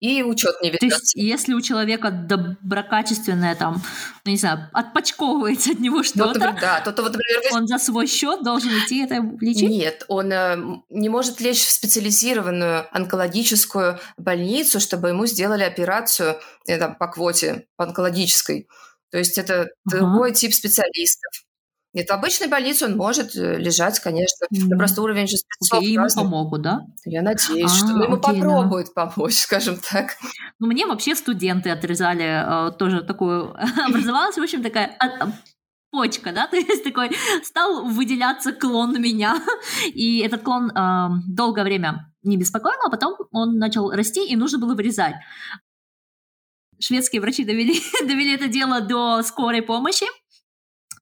И 0.00 0.24
учет 0.24 0.60
не 0.60 0.70
ведется. 0.70 0.88
То 0.88 1.02
есть, 1.02 1.14
если 1.14 1.54
у 1.54 1.60
человека 1.60 2.10
доброкачественное, 2.10 3.54
там, 3.54 3.80
ну, 4.24 4.32
не 4.32 4.36
знаю, 4.36 4.68
отпочковывается 4.72 5.70
от 5.70 5.78
него 5.78 6.02
что-то, 6.02 6.40
вот, 6.50 6.60
да, 6.60 6.80
то, 6.80 6.92
то, 6.92 7.02
вот, 7.02 7.12
например, 7.12 7.42
он 7.52 7.68
за 7.68 7.78
свой 7.78 8.08
счет 8.08 8.42
должен 8.42 8.70
идти 8.70 9.04
это 9.04 9.22
лечить? 9.40 9.70
Нет, 9.70 10.04
он 10.08 10.32
э, 10.32 10.56
не 10.90 11.08
может 11.08 11.40
лечь 11.40 11.64
в 11.64 11.70
специализированную 11.70 12.86
онкологическую 12.90 14.00
больницу, 14.16 14.80
чтобы 14.80 15.10
ему 15.10 15.26
сделали 15.26 15.62
операцию 15.62 16.40
э, 16.66 16.76
там, 16.76 16.96
по 16.96 17.06
квоте 17.06 17.68
онкологической. 17.76 18.66
То 19.10 19.18
есть 19.18 19.38
это 19.38 19.62
uh-huh. 19.62 19.66
другой 19.98 20.32
тип 20.32 20.52
специалистов. 20.52 21.32
Нет, 21.94 22.08
в 22.08 22.12
обычной 22.12 22.48
больнице 22.48 22.84
он 22.84 22.96
может 22.96 23.34
э, 23.34 23.56
лежать, 23.56 23.98
конечно, 23.98 24.44
mm. 24.52 24.66
но 24.68 24.76
просто 24.76 25.00
уровень 25.00 25.26
же 25.26 25.38
спецов 25.38 25.82
okay, 25.82 25.86
ему 25.86 26.06
помогут, 26.14 26.60
да? 26.60 26.82
Я 27.06 27.22
надеюсь, 27.22 27.72
а, 27.72 27.74
что 27.74 27.88
ему 27.88 28.16
okay, 28.16 28.20
попробуют 28.20 28.88
да. 28.94 29.06
помочь, 29.06 29.34
скажем 29.38 29.78
так. 29.90 30.16
Ну, 30.58 30.66
мне 30.66 30.86
вообще 30.86 31.14
студенты 31.14 31.70
отрезали 31.70 32.68
э, 32.68 32.72
тоже 32.72 33.00
такую... 33.02 33.56
Образовалась, 33.88 34.36
в 34.36 34.42
общем, 34.42 34.62
такая 34.62 34.96
а, 35.00 35.32
почка, 35.90 36.32
да, 36.32 36.46
то 36.50 36.56
есть 36.56 36.84
такой 36.84 37.10
стал 37.42 37.84
выделяться 37.86 38.52
клон 38.52 39.00
меня, 39.00 39.36
и 39.86 40.18
этот 40.18 40.42
клон 40.42 40.70
э, 40.70 41.08
долгое 41.26 41.64
время 41.64 42.12
не 42.22 42.36
беспокоил, 42.36 42.78
а 42.84 42.90
потом 42.90 43.16
он 43.32 43.58
начал 43.58 43.90
расти, 43.90 44.26
и 44.26 44.36
нужно 44.36 44.58
было 44.58 44.74
вырезать. 44.74 45.14
Шведские 46.80 47.20
врачи 47.20 47.44
довели, 47.44 47.80
довели 48.02 48.34
это 48.34 48.48
дело 48.48 48.80
до 48.80 49.22
скорой 49.22 49.62
помощи, 49.62 50.06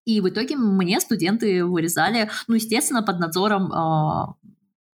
и 0.04 0.20
в 0.20 0.28
итоге 0.28 0.56
мне 0.56 1.00
студенты 1.00 1.64
вырезали, 1.64 2.30
ну, 2.46 2.54
естественно, 2.54 3.02
под 3.02 3.18
надзором 3.18 3.72
э, 3.72 4.50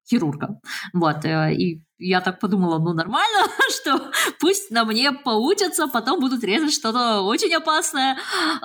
хирурга. 0.09 0.59
Вот, 0.93 1.25
э, 1.25 1.53
и 1.53 1.83
я 1.97 2.21
так 2.21 2.39
подумала, 2.39 2.79
ну, 2.79 2.93
нормально, 2.93 3.47
что 3.69 4.11
пусть 4.39 4.71
на 4.71 4.85
мне 4.85 5.11
поучатся, 5.11 5.87
потом 5.87 6.19
будут 6.21 6.43
резать 6.43 6.73
что-то 6.73 7.21
очень 7.21 7.53
опасное. 7.53 8.17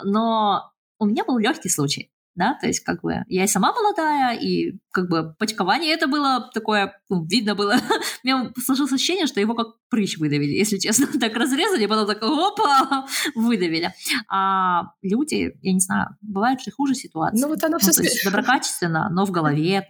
Но 0.04 0.72
у 0.98 1.06
меня 1.06 1.24
был 1.24 1.38
легкий 1.38 1.68
случай 1.68 2.10
да, 2.36 2.56
то 2.60 2.66
есть 2.66 2.80
как 2.80 3.02
бы 3.02 3.24
я 3.28 3.44
и 3.44 3.48
сама 3.48 3.72
молодая, 3.72 4.38
и 4.38 4.78
как 4.92 5.08
бы 5.08 5.34
почкование 5.38 5.92
это 5.92 6.06
было 6.06 6.50
такое, 6.52 7.00
ну, 7.08 7.24
видно 7.26 7.54
было, 7.54 7.74
у 8.24 8.26
меня 8.26 8.52
сложилось 8.64 8.92
ощущение, 8.92 9.26
что 9.26 9.40
его 9.40 9.54
как 9.54 9.68
прыщ 9.88 10.18
выдавили, 10.18 10.52
если 10.52 10.78
честно, 10.78 11.06
так 11.20 11.34
разрезали, 11.34 11.86
потом 11.86 12.06
так 12.06 12.22
опа, 12.22 13.06
выдавили. 13.34 13.92
А 14.30 14.92
люди, 15.02 15.56
я 15.62 15.72
не 15.72 15.80
знаю, 15.80 16.10
бывают 16.20 16.60
же 16.60 16.70
хуже 16.70 16.94
ситуации. 16.94 17.40
Ну 17.40 17.48
вот 17.48 17.64
оно 17.64 17.78
все 17.78 17.90
ну, 17.96 18.08
доброкачественно, 18.24 19.08
но 19.10 19.24
в 19.24 19.30
голове 19.30 19.86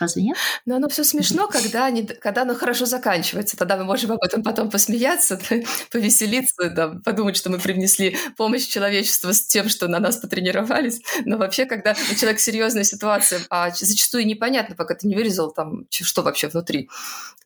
Разве 0.00 0.22
нет? 0.22 0.36
Но 0.66 0.76
оно 0.76 0.88
все 0.88 1.04
смешно, 1.04 1.48
когда, 1.48 1.86
они, 1.86 2.06
когда 2.06 2.42
оно 2.42 2.54
хорошо 2.54 2.86
заканчивается. 2.86 3.56
Тогда 3.56 3.76
мы 3.76 3.84
можем 3.84 4.12
об 4.12 4.22
этом 4.22 4.42
потом 4.42 4.70
посмеяться, 4.70 5.40
повеселиться, 5.90 6.70
да, 6.70 6.88
подумать, 7.04 7.36
что 7.36 7.50
мы 7.50 7.58
привнесли 7.58 8.16
помощь 8.36 8.66
человечеству 8.66 9.32
с 9.32 9.42
тем, 9.46 9.68
что 9.68 9.88
на 9.88 9.98
нас 9.98 10.16
потренировались. 10.16 11.00
Но 11.24 11.38
вообще, 11.38 11.66
когда 11.66 11.92
у 11.92 12.14
человека 12.14 12.40
серьезная 12.40 12.84
ситуация, 12.84 13.40
а 13.50 13.70
зачастую 13.70 14.26
непонятно, 14.26 14.74
пока 14.74 14.94
ты 14.94 15.06
не 15.06 15.14
вырезал 15.14 15.52
там, 15.52 15.86
что 15.90 16.22
вообще 16.22 16.48
внутри. 16.48 16.88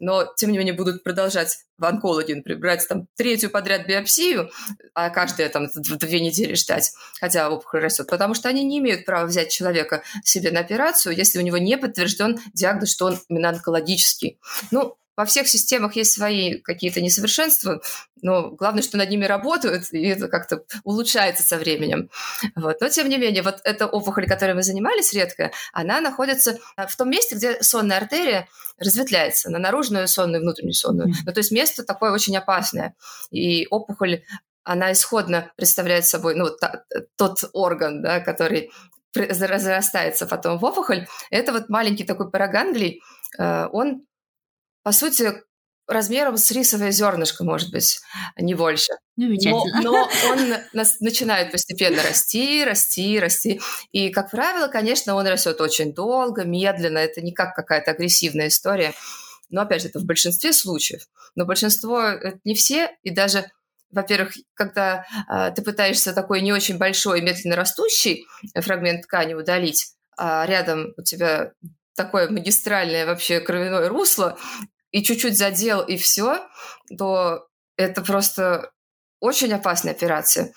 Но, 0.00 0.26
тем 0.36 0.52
не 0.52 0.58
менее, 0.58 0.74
будут 0.74 1.02
продолжать 1.02 1.58
в 1.78 1.84
онкологии, 1.84 2.34
например, 2.34 2.60
брать 2.60 2.88
там 2.88 3.06
третью 3.16 3.50
подряд 3.50 3.86
биопсию, 3.86 4.50
а 4.94 5.10
каждая 5.10 5.48
там 5.48 5.68
две 5.74 6.20
недели 6.20 6.54
ждать, 6.54 6.92
хотя 7.20 7.50
опухоль 7.50 7.80
растет, 7.80 8.08
потому 8.08 8.34
что 8.34 8.48
они 8.48 8.64
не 8.64 8.78
имеют 8.78 9.04
права 9.04 9.26
взять 9.26 9.50
человека 9.50 10.02
себе 10.24 10.50
на 10.50 10.60
операцию, 10.60 11.14
если 11.14 11.38
у 11.38 11.42
него 11.42 11.58
не 11.58 11.76
подтвержден 11.76 12.38
диагноз, 12.54 12.90
что 12.90 13.06
он 13.06 13.18
именно 13.28 13.50
онкологический. 13.50 14.38
Ну, 14.70 14.96
во 15.16 15.24
всех 15.24 15.48
системах 15.48 15.96
есть 15.96 16.12
свои 16.12 16.58
какие-то 16.58 17.00
несовершенства, 17.00 17.80
но 18.22 18.50
главное, 18.50 18.82
что 18.82 18.96
над 18.96 19.10
ними 19.10 19.24
работают, 19.24 19.92
и 19.92 20.06
это 20.06 20.28
как-то 20.28 20.64
улучшается 20.84 21.42
со 21.42 21.56
временем. 21.56 22.10
Вот. 22.54 22.80
Но, 22.80 22.88
тем 22.88 23.08
не 23.08 23.18
менее, 23.18 23.42
вот 23.42 23.60
эта 23.64 23.86
опухоль, 23.86 24.26
которой 24.26 24.54
мы 24.54 24.62
занимались 24.62 25.12
редко, 25.12 25.52
она 25.72 26.00
находится 26.00 26.58
в 26.76 26.96
том 26.96 27.10
месте, 27.10 27.36
где 27.36 27.62
сонная 27.62 27.98
артерия 27.98 28.48
разветвляется 28.78 29.50
на 29.50 29.58
наружную 29.58 30.08
сонную 30.08 30.40
и 30.40 30.44
внутреннюю 30.44 30.74
сонную. 30.74 31.12
Ну, 31.24 31.32
то 31.32 31.40
есть 31.40 31.50
место 31.50 31.84
такое 31.84 32.12
очень 32.12 32.36
опасное. 32.36 32.94
И 33.30 33.66
опухоль 33.70 34.22
она 34.64 34.92
исходно 34.92 35.52
представляет 35.56 36.06
собой 36.06 36.34
ну, 36.34 36.50
та, 36.50 36.84
тот 37.16 37.44
орган, 37.52 38.02
да, 38.02 38.20
который 38.20 38.72
разрастается 39.14 40.26
потом 40.26 40.58
в 40.58 40.64
опухоль. 40.64 41.06
Это 41.30 41.52
вот 41.52 41.68
маленький 41.68 42.04
такой 42.04 42.30
параганглий, 42.30 43.00
э, 43.38 43.68
он 43.72 44.02
по 44.86 44.92
сути, 44.92 45.42
размером 45.88 46.36
с 46.36 46.48
рисовое 46.52 46.92
зернышко, 46.92 47.42
может 47.42 47.72
быть, 47.72 47.98
не 48.38 48.54
больше. 48.54 48.92
Ну, 49.16 49.34
но, 49.82 49.82
но 49.82 50.08
он 50.30 50.54
начинает 51.00 51.50
постепенно 51.50 52.00
расти, 52.04 52.62
расти, 52.64 53.18
расти. 53.18 53.60
И, 53.90 54.10
как 54.10 54.30
правило, 54.30 54.68
конечно, 54.68 55.16
он 55.16 55.26
растет 55.26 55.60
очень 55.60 55.92
долго, 55.92 56.44
медленно. 56.44 56.98
Это 56.98 57.20
не 57.20 57.32
как 57.32 57.56
какая-то 57.56 57.90
агрессивная 57.90 58.46
история. 58.46 58.94
Но, 59.50 59.62
опять 59.62 59.82
же, 59.82 59.88
это 59.88 59.98
в 59.98 60.04
большинстве 60.04 60.52
случаев. 60.52 61.08
Но 61.34 61.46
большинство 61.46 62.00
это 62.02 62.38
не 62.44 62.54
все. 62.54 62.96
И 63.02 63.10
даже, 63.10 63.50
во-первых, 63.90 64.34
когда 64.54 65.04
э, 65.28 65.50
ты 65.52 65.62
пытаешься 65.62 66.12
такой 66.12 66.42
не 66.42 66.52
очень 66.52 66.78
большой, 66.78 67.22
медленно 67.22 67.56
растущий 67.56 68.24
фрагмент 68.54 69.02
ткани 69.02 69.34
удалить, 69.34 69.94
а 70.16 70.46
рядом 70.46 70.94
у 70.96 71.02
тебя 71.02 71.50
такое 71.96 72.28
магистральное 72.28 73.06
вообще 73.06 73.40
кровяное 73.40 73.88
русло, 73.88 74.38
и 74.90 75.02
чуть-чуть 75.02 75.36
задел, 75.36 75.82
и 75.82 75.96
все, 75.96 76.46
то 76.96 77.46
это 77.76 78.02
просто 78.02 78.70
очень 79.20 79.52
опасная 79.52 79.92
операция. 79.92 80.52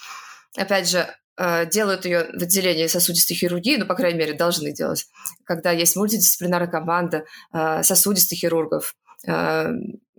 Опять 0.55 0.89
же, 0.89 1.07
э, 1.37 1.65
делают 1.67 2.05
ее 2.05 2.29
в 2.33 2.43
отделении 2.43 2.87
сосудистой 2.87 3.35
хирургии, 3.35 3.77
ну, 3.77 3.85
по 3.85 3.95
крайней 3.95 4.19
мере, 4.19 4.33
должны 4.33 4.71
делать, 4.73 5.07
когда 5.45 5.71
есть 5.71 5.95
мультидисциплинарная 5.95 6.69
команда 6.69 7.25
э, 7.53 7.83
сосудистых 7.83 8.39
хирургов, 8.39 8.95
э, 9.27 9.71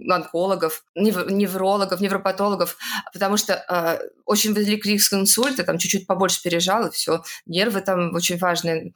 онкологов, 0.09 0.85
неврологов, 0.95 2.01
невропатологов, 2.01 2.79
потому 3.13 3.37
что 3.37 4.01
очень 4.25 4.55
велик 4.55 4.87
риск 4.87 5.13
инсульта, 5.13 5.63
там 5.63 5.77
чуть-чуть 5.77 6.07
побольше 6.07 6.43
пережал, 6.43 6.87
и 6.87 6.91
все. 6.91 7.23
Нервы 7.45 7.83
там 7.83 8.15
очень 8.15 8.39
важные 8.39 8.95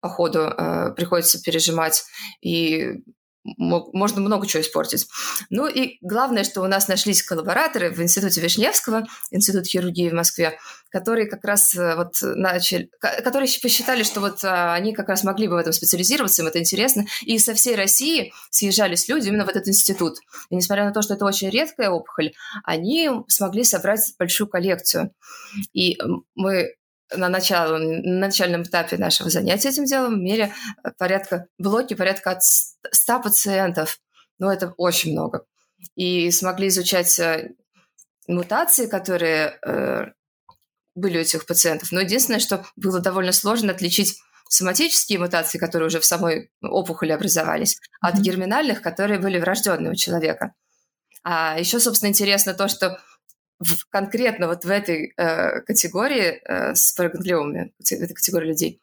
по 0.00 0.08
ходу 0.08 0.52
приходится 0.96 1.40
пережимать, 1.40 2.02
и 2.40 2.94
можно 3.44 4.20
много 4.20 4.46
чего 4.46 4.62
испортить. 4.62 5.06
Ну 5.48 5.66
и 5.66 5.96
главное, 6.02 6.44
что 6.44 6.60
у 6.62 6.66
нас 6.66 6.88
нашлись 6.88 7.22
коллабораторы 7.22 7.90
в 7.90 8.00
Институте 8.02 8.40
Вишневского, 8.40 9.06
Институт 9.30 9.66
хирургии 9.66 10.10
в 10.10 10.14
Москве, 10.14 10.58
которые 10.90 11.26
как 11.26 11.44
раз 11.44 11.74
э, 11.74 11.94
вот 11.96 12.14
начали, 12.20 12.90
которые 13.00 13.50
посчитали, 13.62 14.02
что 14.02 14.20
вот 14.20 14.44
а, 14.44 14.74
они 14.74 14.92
как 14.92 15.08
раз 15.08 15.24
могли 15.24 15.48
бы 15.48 15.54
в 15.54 15.58
этом 15.58 15.72
специализироваться, 15.72 16.42
им 16.42 16.48
это 16.48 16.58
интересно, 16.58 17.06
и 17.22 17.38
со 17.38 17.54
всей 17.54 17.76
России 17.76 18.32
съезжались 18.50 19.08
люди 19.08 19.28
именно 19.28 19.46
в 19.46 19.48
этот 19.48 19.68
институт. 19.68 20.18
И 20.50 20.56
несмотря 20.56 20.84
на 20.84 20.92
то, 20.92 21.00
что 21.02 21.14
это 21.14 21.24
очень 21.24 21.48
редкая 21.48 21.90
опухоль, 21.90 22.32
они 22.64 23.10
смогли 23.28 23.64
собрать 23.64 24.00
большую 24.18 24.48
коллекцию. 24.48 25.14
И 25.72 25.98
мы 26.34 26.74
на, 27.16 27.28
начало, 27.28 27.78
на 27.78 28.26
начальном 28.26 28.62
этапе 28.62 28.96
нашего 28.96 29.30
занятия 29.30 29.68
этим 29.68 29.84
делом 29.84 30.20
имели 30.20 30.52
э, 30.84 30.90
порядка, 30.98 31.46
блоки 31.58 31.94
порядка 31.94 32.32
от 32.32 32.42
100 32.42 33.22
пациентов. 33.22 33.98
Ну, 34.38 34.50
это 34.50 34.74
очень 34.76 35.12
много. 35.12 35.44
И 35.96 36.30
смогли 36.30 36.68
изучать 36.68 37.18
э, 37.18 37.50
мутации, 38.26 38.86
которые 38.86 39.58
э, 39.66 40.06
были 40.94 41.18
у 41.18 41.20
этих 41.20 41.46
пациентов. 41.46 41.92
Но 41.92 42.00
единственное, 42.00 42.40
что 42.40 42.64
было 42.76 43.00
довольно 43.00 43.32
сложно 43.32 43.72
отличить 43.72 44.18
соматические 44.48 45.18
мутации, 45.18 45.58
которые 45.58 45.86
уже 45.86 46.00
в 46.00 46.04
самой 46.04 46.50
опухоли 46.60 47.12
образовались, 47.12 47.76
mm-hmm. 47.76 48.08
от 48.08 48.16
герминальных, 48.18 48.82
которые 48.82 49.20
были 49.20 49.38
врожденные 49.38 49.92
у 49.92 49.94
человека. 49.94 50.54
А 51.22 51.58
еще, 51.58 51.78
собственно, 51.80 52.10
интересно 52.10 52.54
то, 52.54 52.68
что 52.68 52.98
в, 53.60 53.88
конкретно 53.90 54.48
вот 54.48 54.64
в 54.64 54.70
этой 54.70 55.12
э, 55.16 55.60
категории 55.60 56.40
э, 56.44 56.74
с 56.74 56.92
параганглиомами, 56.92 57.72
в 57.78 57.92
этой 57.92 58.14
категории 58.14 58.48
людей, 58.48 58.80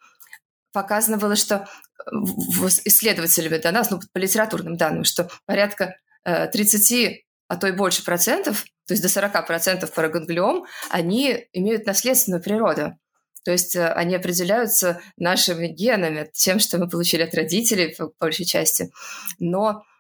показано 0.72 1.18
было, 1.18 1.36
что 1.36 1.68
в, 2.06 2.68
исследователями 2.86 3.58
до 3.58 3.72
нас, 3.72 3.90
ну, 3.90 4.00
по 4.13 4.18
литературным 4.20 4.78
данным, 4.78 5.04
что 5.04 5.30
порядка 5.46 5.98
э, 6.24 6.48
30, 6.48 7.26
а 7.48 7.58
то 7.58 7.68
и 7.68 7.72
больше 7.72 8.06
процентов, 8.06 8.66
то 8.86 8.94
есть 8.94 9.02
до 9.02 9.10
40 9.10 9.48
процентов 9.48 9.94
параганглиом, 9.94 10.66
они 10.90 11.48
имеют 11.54 11.86
наследственную 11.86 12.44
природу. 12.44 12.98
То 13.44 13.52
есть 13.52 13.76
э, 13.76 13.92
они 13.92 14.16
определяются 14.16 15.02
нашими 15.18 15.68
генами, 15.68 16.30
тем, 16.34 16.60
что 16.60 16.78
мы 16.78 16.88
получили 16.88 17.24
от 17.24 17.34
родителей, 17.34 17.96
по 17.98 18.12
большей 18.20 18.46
части. 18.46 18.92
Но 19.40 19.82
Э, 19.82 19.96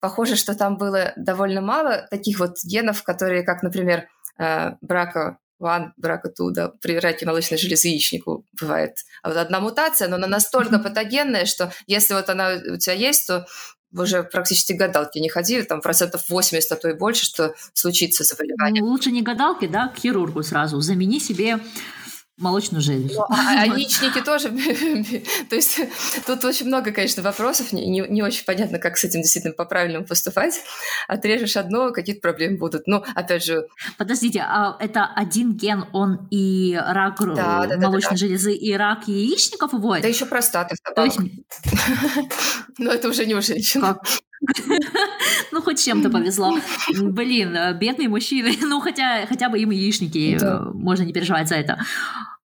похоже, 0.00 0.36
что 0.36 0.54
там 0.54 0.76
было 0.76 1.12
довольно 1.16 1.60
мало 1.60 2.06
таких 2.10 2.38
вот 2.40 2.56
генов, 2.64 3.02
которые, 3.02 3.42
как, 3.42 3.62
например, 3.62 4.08
э, 4.38 4.72
брака 4.80 5.38
one, 5.60 5.90
брака 5.96 6.28
two, 6.28 6.50
да, 6.50 6.68
при 6.80 6.98
раке 6.98 7.26
молочной 7.26 7.58
железы 7.58 7.88
яичнику 7.88 8.44
бывает. 8.60 8.96
А 9.22 9.28
вот 9.28 9.36
одна 9.36 9.60
мутация, 9.60 10.08
но 10.08 10.16
она 10.16 10.26
настолько 10.26 10.78
патогенная, 10.78 11.46
что 11.46 11.72
если 11.86 12.14
вот 12.14 12.28
она 12.28 12.54
у 12.72 12.76
тебя 12.76 12.94
есть, 12.94 13.26
то 13.26 13.46
уже 13.92 14.22
практически 14.22 14.72
гадалки 14.72 15.18
не 15.18 15.28
ходи, 15.28 15.62
там 15.62 15.80
процентов 15.80 16.28
80, 16.28 16.72
а 16.72 16.76
то 16.76 16.88
и 16.90 16.94
больше, 16.94 17.24
что 17.24 17.54
случится 17.72 18.24
заболевание. 18.24 18.82
Ну, 18.82 18.90
лучше 18.90 19.10
не 19.10 19.22
гадалки, 19.22 19.66
да, 19.66 19.88
к 19.88 19.98
хирургу 19.98 20.42
сразу. 20.42 20.80
Замени 20.80 21.20
себе 21.20 21.58
молочную 22.38 22.82
железу. 22.82 23.14
Ну, 23.14 23.22
а, 23.28 23.62
а 23.62 23.66
яичники 23.78 24.20
тоже. 24.20 24.48
То 25.50 25.56
есть 25.56 25.80
тут 26.26 26.44
очень 26.44 26.66
много, 26.66 26.92
конечно, 26.92 27.22
вопросов. 27.22 27.72
Не, 27.72 27.86
не, 27.86 28.00
не 28.08 28.22
очень 28.22 28.44
понятно, 28.44 28.78
как 28.78 28.96
с 28.96 29.04
этим 29.04 29.22
действительно 29.22 29.54
по-правильному 29.54 30.06
поступать. 30.06 30.60
Отрежешь 31.08 31.56
одно, 31.56 31.92
какие-то 31.92 32.20
проблемы 32.20 32.58
будут. 32.58 32.86
Ну, 32.86 33.04
опять 33.14 33.44
же... 33.44 33.66
Подождите, 33.96 34.40
а 34.40 34.76
это 34.80 35.04
один 35.04 35.56
ген, 35.56 35.86
он 35.92 36.28
и 36.30 36.78
рак 36.80 37.18
да, 37.18 37.66
да, 37.66 37.76
молочной 37.76 38.00
да, 38.00 38.10
да, 38.10 38.16
железы, 38.16 38.54
и 38.54 38.72
рак 38.74 39.08
яичников 39.08 39.72
выводит? 39.72 40.02
Да 40.02 40.08
еще 40.08 40.26
простаты 40.26 40.76
есть... 41.04 41.18
Но 42.78 42.92
это 42.92 43.08
уже 43.08 43.26
не 43.26 43.34
у 43.34 43.42
женщин. 43.42 43.80
Как? 43.80 44.02
Ну, 45.52 45.62
хоть 45.62 45.82
чем-то 45.82 46.10
повезло. 46.10 46.58
Блин, 47.00 47.56
бедные 47.78 48.08
мужчины. 48.08 48.54
Ну, 48.60 48.80
хотя, 48.80 49.26
хотя 49.26 49.48
бы 49.48 49.58
им 49.58 49.70
яичники, 49.70 50.36
да. 50.38 50.60
можно 50.74 51.04
не 51.04 51.12
переживать 51.12 51.48
за 51.48 51.56
это. 51.56 51.78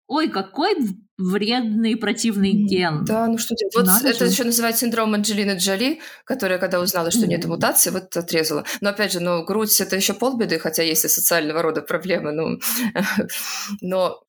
Ой, 0.07 0.29
какой 0.29 0.75
вредный, 1.17 1.95
противный 1.95 2.51
ген. 2.51 3.05
Да, 3.05 3.27
ну 3.27 3.37
что 3.37 3.55
делать? 3.55 3.75
Вот 3.75 3.85
Надо 3.85 4.09
это 4.09 4.25
же. 4.25 4.31
еще 4.31 4.43
называется 4.43 4.81
синдром 4.81 5.13
Анджелины 5.13 5.57
Джоли, 5.57 5.99
которая, 6.25 6.59
когда 6.59 6.79
узнала, 6.79 7.09
что 7.11 7.25
нет 7.25 7.45
мутации, 7.45 7.89
вот 7.89 8.15
отрезала. 8.15 8.65
Но 8.81 8.89
опять 8.89 9.13
же, 9.13 9.19
ну, 9.19 9.43
грудь 9.43 9.79
это 9.81 9.95
еще 9.95 10.13
полбеды, 10.13 10.59
хотя 10.59 10.83
есть 10.83 11.05
и 11.05 11.09
социального 11.09 11.61
рода 11.61 11.81
проблемы. 11.81 12.31
Ну, 12.33 12.59
но 13.81 14.21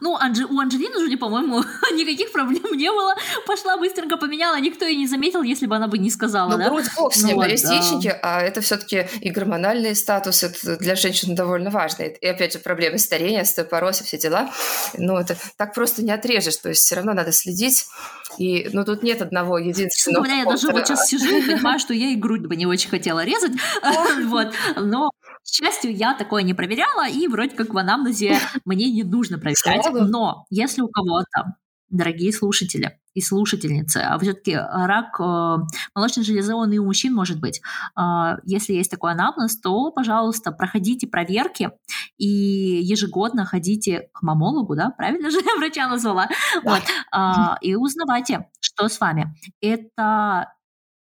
ну, 0.00 0.16
Анджи, 0.16 0.44
у 0.44 0.58
Анджелины 0.58 0.96
Джоли, 0.96 1.16
по-моему, 1.16 1.62
никаких 1.94 2.32
проблем 2.32 2.76
не 2.76 2.90
было. 2.90 3.14
Пошла 3.46 3.76
быстренько 3.76 4.16
поменяла, 4.16 4.58
никто 4.60 4.84
и 4.84 4.96
не 4.96 5.06
заметил, 5.06 5.42
если 5.42 5.66
бы 5.66 5.76
она 5.76 5.88
бы 5.88 5.98
не 5.98 6.10
сказала, 6.10 6.50
ну, 6.50 6.58
да? 6.58 6.68
грудь 6.68 6.86
бог 6.96 7.14
с 7.14 7.22
ним, 7.22 7.36
ну, 7.36 7.44
есть 7.44 7.64
да. 7.64 8.18
а 8.22 8.40
это 8.40 8.60
все 8.60 8.76
таки 8.76 9.06
и 9.20 9.30
гормональный 9.30 9.94
статус, 9.94 10.42
это 10.42 10.76
для 10.76 10.94
женщин 10.94 11.34
довольно 11.34 11.70
важно. 11.70 12.02
И 12.04 12.26
опять 12.26 12.52
же, 12.52 12.58
проблемы 12.58 12.98
старения, 12.98 13.42
остеопороз 13.42 14.00
и 14.00 14.04
все 14.04 14.18
дела. 14.18 14.50
Ну, 14.94 15.16
это 15.16 15.36
так 15.56 15.74
просто 15.74 16.02
не 16.02 16.12
отрежешь, 16.12 16.56
то 16.56 16.68
есть 16.68 16.82
все 16.82 16.96
равно 16.96 17.12
надо 17.14 17.32
следить. 17.32 17.86
И, 18.38 18.68
ну, 18.72 18.84
тут 18.84 19.02
нет 19.02 19.20
одного 19.20 19.58
единственного... 19.58 20.24
Говоря, 20.24 20.40
я 20.40 20.44
даже 20.46 20.68
вот 20.70 20.86
сейчас 20.86 21.06
сижу 21.06 21.36
и 21.36 21.42
понимаю, 21.42 21.78
что 21.78 21.92
я 21.92 22.10
и 22.10 22.16
грудь 22.16 22.46
бы 22.46 22.56
не 22.56 22.66
очень 22.66 22.88
хотела 22.88 23.24
резать, 23.24 23.52
вот, 24.24 24.52
но 24.76 25.10
к 25.44 25.48
счастью, 25.48 25.94
я 25.94 26.14
такое 26.14 26.42
не 26.42 26.54
проверяла, 26.54 27.08
и 27.08 27.26
вроде 27.28 27.56
как 27.56 27.74
в 27.74 27.78
анамнезе 27.78 28.38
мне 28.64 28.90
не 28.90 29.02
нужно 29.02 29.38
проверять. 29.38 29.86
Но 29.92 30.46
если 30.50 30.82
у 30.82 30.88
кого-то 30.88 31.56
дорогие 31.92 32.32
слушатели 32.32 32.98
и 33.14 33.20
слушательницы, 33.20 33.98
а 33.98 34.18
все-таки 34.18 34.56
рак 34.56 35.20
э, 35.20 35.56
молочной 35.94 36.24
железы, 36.24 36.54
он 36.54 36.72
и 36.72 36.78
у 36.78 36.86
мужчин 36.86 37.14
может 37.14 37.38
быть. 37.38 37.60
Э, 37.96 38.38
если 38.44 38.72
есть 38.72 38.90
такой 38.90 39.12
анамнез, 39.12 39.60
то, 39.60 39.90
пожалуйста, 39.90 40.52
проходите 40.52 41.06
проверки 41.06 41.70
и 42.16 42.26
ежегодно 42.26 43.44
ходите 43.44 44.08
к 44.14 44.22
мамологу, 44.22 44.74
да, 44.74 44.90
правильно 44.90 45.30
же 45.30 45.38
врача 45.58 45.86
назвала, 45.86 46.28
вот, 46.64 46.82
э, 47.14 47.18
и 47.60 47.74
узнавайте, 47.74 48.48
что 48.60 48.88
с 48.88 48.98
вами. 48.98 49.34
Это 49.60 50.52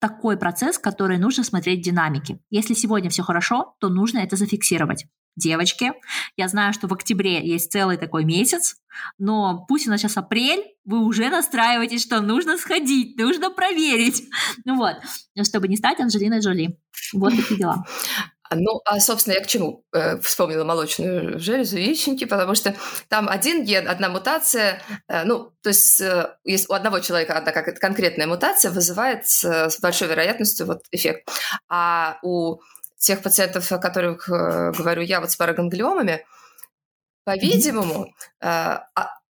такой 0.00 0.36
процесс, 0.36 0.78
который 0.78 1.18
нужно 1.18 1.44
смотреть 1.44 1.80
в 1.80 1.84
динамике. 1.84 2.40
Если 2.50 2.74
сегодня 2.74 3.10
все 3.10 3.22
хорошо, 3.22 3.76
то 3.80 3.88
нужно 3.88 4.18
это 4.18 4.36
зафиксировать. 4.36 5.06
Девочки, 5.36 5.92
я 6.36 6.48
знаю, 6.48 6.72
что 6.72 6.88
в 6.88 6.92
октябре 6.92 7.46
есть 7.46 7.70
целый 7.70 7.96
такой 7.96 8.24
месяц, 8.24 8.76
но 9.16 9.64
пусть 9.68 9.86
у 9.86 9.90
нас 9.90 10.00
сейчас 10.00 10.16
апрель, 10.16 10.64
вы 10.84 11.04
уже 11.04 11.30
настраиваетесь, 11.30 12.02
что 12.02 12.20
нужно 12.20 12.58
сходить, 12.58 13.16
нужно 13.16 13.50
проверить. 13.50 14.24
Ну 14.64 14.76
вот, 14.76 14.96
чтобы 15.46 15.68
не 15.68 15.76
стать 15.76 16.00
Анджелиной 16.00 16.40
Джоли. 16.40 16.78
Вот 17.12 17.34
такие 17.34 17.58
дела. 17.58 17.84
Ну, 18.52 18.80
а, 18.84 18.98
собственно, 18.98 19.34
я 19.34 19.40
к 19.40 19.46
чему 19.46 19.84
э, 19.92 20.18
вспомнила 20.18 20.64
молочную 20.64 21.38
железу 21.38 21.78
яичники, 21.78 22.24
потому 22.24 22.56
что 22.56 22.74
там 23.08 23.28
один 23.28 23.64
ген, 23.64 23.88
одна 23.88 24.08
мутация, 24.08 24.82
э, 25.06 25.22
ну, 25.24 25.52
то 25.62 25.68
есть, 25.68 26.00
э, 26.00 26.34
есть 26.42 26.68
у 26.68 26.72
одного 26.72 26.98
человека 26.98 27.34
одна 27.36 27.52
как 27.52 27.78
конкретная 27.78 28.26
мутация 28.26 28.72
вызывает 28.72 29.28
с, 29.28 29.44
с 29.44 29.78
большой 29.80 30.08
вероятностью 30.08 30.66
вот 30.66 30.82
эффект. 30.90 31.28
А 31.68 32.18
у 32.22 32.58
тех 32.98 33.22
пациентов, 33.22 33.70
о 33.70 33.78
которых 33.78 34.28
э, 34.28 34.72
говорю 34.76 35.02
я, 35.02 35.20
вот 35.20 35.30
с 35.30 35.36
параганглиомами, 35.36 36.26
по-видимому, 37.24 38.12
э, 38.40 38.78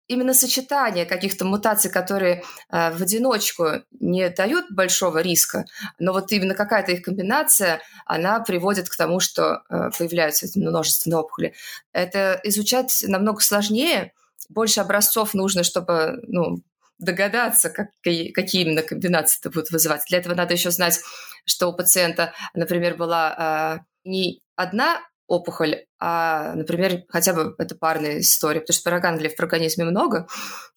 именно 0.08 0.34
сочетание 0.34 1.06
каких-то 1.06 1.46
мутаций, 1.46 1.90
которые 1.90 2.44
э, 2.72 2.92
в 2.92 3.02
одиночку 3.02 3.84
не 4.00 4.30
дают 4.30 4.66
большого 4.72 5.20
риска, 5.20 5.66
но 6.00 6.14
вот 6.14 6.32
именно 6.32 6.56
какая-то 6.56 6.92
их 6.92 7.04
комбинация, 7.04 7.82
она 8.06 8.40
приводит 8.42 8.90
к 8.90 8.98
тому, 8.98 9.20
что 9.20 9.64
э, 9.70 9.90
появляются 9.98 10.48
множественные 10.56 11.20
опухоли. 11.20 11.54
Это 11.94 12.40
изучать 12.44 13.04
намного 13.08 13.42
сложнее, 13.42 14.14
больше 14.50 14.82
образцов 14.82 15.34
нужно, 15.34 15.64
чтобы 15.64 16.20
ну, 16.28 16.62
догадаться, 17.00 17.70
как, 17.70 17.90
какие 18.02 18.64
именно 18.64 18.82
комбинации 18.82 19.40
это 19.40 19.50
будут 19.50 19.72
вызывать. 19.72 20.04
Для 20.10 20.20
этого 20.20 20.36
надо 20.36 20.54
еще 20.54 20.72
знать, 20.72 21.00
что 21.46 21.70
у 21.70 21.74
пациента, 21.74 22.34
например, 22.54 22.96
была 22.96 23.80
э, 23.80 23.84
не 24.04 24.42
одна 24.56 25.02
опухоль, 25.28 25.86
а, 26.00 26.54
например, 26.54 27.04
хотя 27.08 27.34
бы 27.34 27.56
это 27.58 27.76
парная 27.76 28.20
история, 28.20 28.60
потому 28.60 28.74
что 28.74 28.84
параганглиев 28.84 29.36
в 29.36 29.40
организме 29.40 29.86
много, 29.86 30.28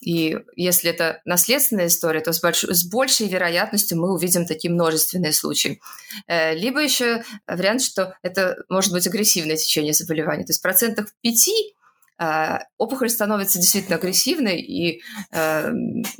и 0.01 0.39
если 0.55 0.91
это 0.91 1.21
наследственная 1.25 1.89
история, 1.89 2.21
то 2.21 2.33
с, 2.33 2.41
больш... 2.41 2.63
с 2.65 2.89
большей 2.89 3.29
вероятностью 3.29 3.99
мы 3.99 4.13
увидим 4.13 4.47
такие 4.47 4.73
множественные 4.73 5.33
случаи. 5.33 5.81
Э, 6.29 6.55
либо 6.55 6.81
еще 6.81 7.25
вариант, 7.47 7.83
что 7.83 8.15
это 8.23 8.57
может 8.69 8.93
быть 8.93 9.07
агрессивное 9.07 9.57
течение 9.57 9.93
заболевания, 9.93 10.45
то 10.45 10.51
есть 10.51 10.61
в 10.61 10.63
процентах 10.63 11.09
пяти 11.21 11.75
э, 12.19 12.59
опухоль 12.79 13.11
становится 13.11 13.59
действительно 13.59 13.97
агрессивной 13.97 14.61
и 14.61 15.03
э, 15.33 15.71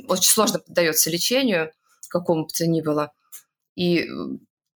очень 0.07 0.31
сложно 0.31 0.59
поддается 0.59 1.09
лечению 1.09 1.71
какому 2.09 2.43
бы 2.43 2.49
то 2.49 2.65
ни 2.67 2.81
было. 2.81 3.11
И 3.75 4.07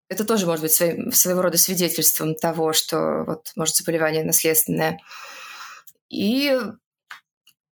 это 0.09 0.25
тоже 0.25 0.47
может 0.47 0.63
быть 0.63 0.73
своим, 0.73 1.13
своего 1.13 1.43
рода 1.43 1.59
свидетельством 1.59 2.35
того, 2.35 2.73
что 2.73 3.25
вот, 3.25 3.53
может 3.57 3.77
заболевание 3.77 4.25
наследственное. 4.25 4.99
И 6.09 6.59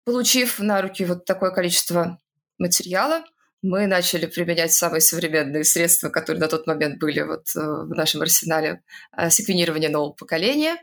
получив 0.03 0.59
на 0.59 0.81
руки 0.81 1.05
вот 1.05 1.25
такое 1.25 1.51
количество 1.51 2.19
материала, 2.57 3.23
мы 3.61 3.87
начали 3.87 4.27
применять 4.27 4.73
самые 4.73 5.01
современные 5.01 5.63
средства, 5.63 6.09
которые 6.09 6.41
на 6.41 6.47
тот 6.47 6.67
момент 6.67 6.99
были 6.99 7.21
вот 7.21 7.47
э, 7.55 7.59
в 7.59 7.89
нашем 7.95 8.21
арсенале 8.21 8.83
э, 9.17 9.29
секвенирования 9.29 9.89
нового 9.89 10.11
поколения, 10.11 10.77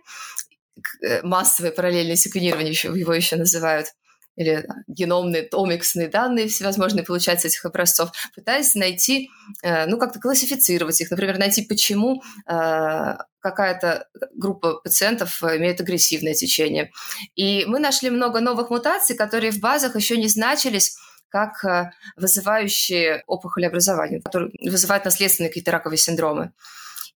э, 1.03 1.23
массовое 1.23 1.71
параллельное 1.71 2.17
секвенирование 2.17 2.73
его 2.73 3.15
еще 3.15 3.37
называют 3.37 3.89
или 4.37 4.67
геномные, 4.87 5.49
омиксные 5.53 6.09
данные 6.09 6.49
всевозможные 6.49 7.05
получать 7.05 7.41
с 7.43 7.45
этих 7.45 7.65
образцов, 7.65 8.11
пытаясь 8.35 8.75
найти, 8.75 9.31
э, 9.63 9.87
ну, 9.87 9.99
как-то 9.99 10.21
классифицировать 10.21 11.01
их, 11.01 11.11
например, 11.11 11.39
найти, 11.39 11.63
почему 11.63 12.23
э, 12.47 13.17
какая-то 13.41 14.09
группа 14.35 14.75
пациентов 14.75 15.43
имеет 15.43 15.81
агрессивное 15.81 16.35
течение. 16.35 16.93
И 17.35 17.65
мы 17.67 17.79
нашли 17.79 18.11
много 18.11 18.41
новых 18.41 18.71
мутаций, 18.71 19.17
которые 19.17 19.53
в 19.53 19.61
базах 19.61 19.97
еще 19.97 20.17
не 20.17 20.29
значились 20.29 20.97
как 21.29 21.65
э, 21.65 21.91
вызывающие 22.17 23.25
опухоли 23.27 23.65
образования, 23.65 24.21
которые 24.21 24.53
вызывают 24.63 25.07
наследственные 25.07 25.49
какие-то 25.49 25.73
раковые 25.73 25.99
синдромы. 25.99 26.53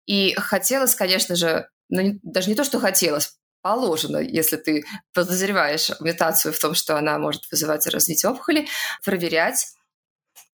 И 0.07 0.35
хотелось, 0.35 0.95
конечно 0.95 1.37
же, 1.37 1.69
ну, 1.91 2.19
даже 2.23 2.49
не 2.49 2.57
то, 2.57 2.65
что 2.65 2.81
хотелось, 2.81 3.37
положено, 3.67 4.19
если 4.19 4.57
ты 4.59 4.85
подозреваешь 5.13 5.91
мутацию 5.99 6.53
в 6.53 6.59
том, 6.61 6.75
что 6.75 6.97
она 6.97 7.19
может 7.19 7.51
вызывать 7.51 7.85
развитие 7.89 8.31
опухоли, 8.31 8.69
проверять. 9.05 9.67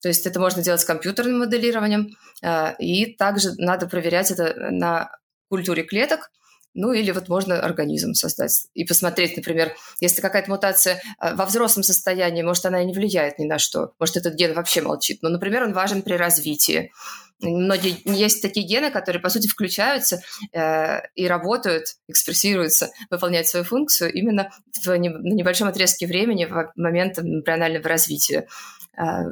То 0.00 0.08
есть 0.08 0.26
это 0.26 0.40
можно 0.40 0.62
делать 0.62 0.80
с 0.80 0.86
компьютерным 0.86 1.40
моделированием. 1.40 2.16
Э, 2.42 2.74
и 2.78 3.14
также 3.14 3.50
надо 3.58 3.86
проверять 3.86 4.30
это 4.30 4.54
на 4.70 5.10
культуре 5.50 5.82
клеток, 5.82 6.30
ну 6.72 6.92
или 6.92 7.10
вот 7.10 7.28
можно 7.28 7.60
организм 7.60 8.14
создать 8.14 8.68
и 8.72 8.84
посмотреть, 8.84 9.36
например, 9.36 9.76
если 10.00 10.22
какая-то 10.22 10.50
мутация 10.50 10.94
э, 11.20 11.34
во 11.34 11.44
взрослом 11.44 11.82
состоянии, 11.82 12.42
может, 12.42 12.64
она 12.64 12.80
и 12.80 12.86
не 12.86 12.94
влияет 12.94 13.38
ни 13.38 13.44
на 13.44 13.58
что, 13.58 13.92
может, 13.98 14.16
этот 14.16 14.36
ген 14.36 14.54
вообще 14.54 14.80
молчит, 14.80 15.18
но, 15.22 15.28
например, 15.28 15.64
он 15.64 15.74
важен 15.74 16.00
при 16.00 16.14
развитии. 16.14 16.92
Многие 17.42 18.00
есть 18.04 18.40
такие 18.40 18.66
гены, 18.66 18.90
которые, 18.90 19.20
по 19.20 19.28
сути, 19.28 19.48
включаются 19.48 20.22
э, 20.52 21.00
и 21.14 21.26
работают, 21.26 21.96
экспрессируются, 22.08 22.90
выполняют 23.10 23.48
свою 23.48 23.64
функцию 23.64 24.12
именно 24.12 24.50
в, 24.84 24.94
не, 24.96 25.10
на 25.10 25.34
небольшом 25.34 25.68
отрезке 25.68 26.06
времени 26.06 26.44
в 26.44 26.72
момент 26.76 27.18
эмбрионального 27.18 27.88
развития. 27.88 28.46
Э, 28.96 29.24